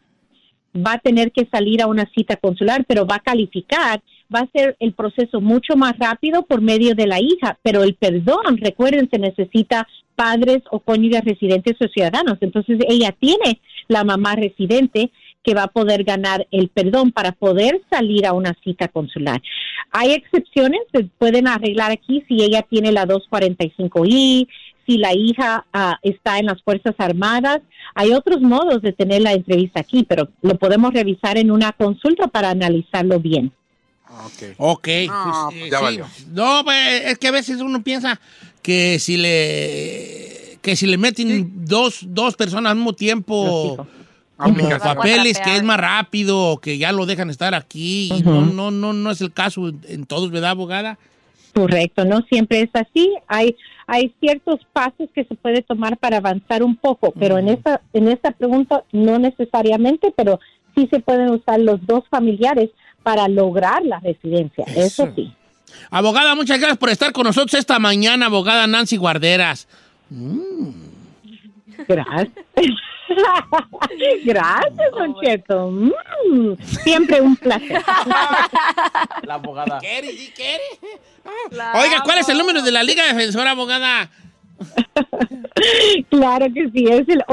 [0.75, 4.01] va a tener que salir a una cita consular, pero va a calificar,
[4.33, 7.95] va a ser el proceso mucho más rápido por medio de la hija, pero el
[7.95, 12.37] perdón, recuerden, se necesita padres o cónyuges residentes o ciudadanos.
[12.41, 15.11] Entonces ella tiene la mamá residente
[15.43, 19.41] que va a poder ganar el perdón para poder salir a una cita consular.
[19.91, 24.47] Hay excepciones, se pueden arreglar aquí si ella tiene la 245I,
[24.85, 27.61] si la hija ah, está en las Fuerzas Armadas.
[27.95, 32.27] Hay otros modos de tener la entrevista aquí, pero lo podemos revisar en una consulta
[32.27, 33.51] para analizarlo bien.
[34.57, 34.87] Ok.
[35.07, 35.83] No, pues, eh, ya sí.
[35.83, 36.07] valió.
[36.31, 38.19] No, pues, es que a veces uno piensa
[38.61, 43.87] que si le que si le meten dos, dos personas al mismo tiempo
[44.37, 44.95] como Aplicación.
[44.95, 48.09] papeles, que es más rápido, que ya lo dejan estar aquí.
[48.13, 50.97] y no, no, no, no es el caso en, en todos, ¿verdad, abogada?
[51.53, 53.13] Correcto, no siempre es así.
[53.27, 53.55] Hay
[53.87, 58.07] hay ciertos pasos que se puede tomar para avanzar un poco, pero en esta en
[58.07, 60.39] esta pregunta no necesariamente, pero
[60.75, 62.69] sí se pueden usar los dos familiares
[63.03, 64.63] para lograr la residencia.
[64.67, 65.13] Eso, Eso.
[65.15, 65.33] sí.
[65.89, 69.67] Abogada, muchas gracias por estar con nosotros esta mañana, abogada Nancy Guarderas.
[71.87, 72.29] Gracias.
[74.23, 75.69] Gracias, Don Cheto.
[75.71, 77.81] Mm, siempre un placer.
[79.23, 79.79] La abogada.
[79.79, 80.63] ¿Quiere, sí quiere?
[81.75, 84.09] Oiga, ¿cuál es el número de la Liga Defensora, abogada?
[86.09, 87.23] Claro que sí, es el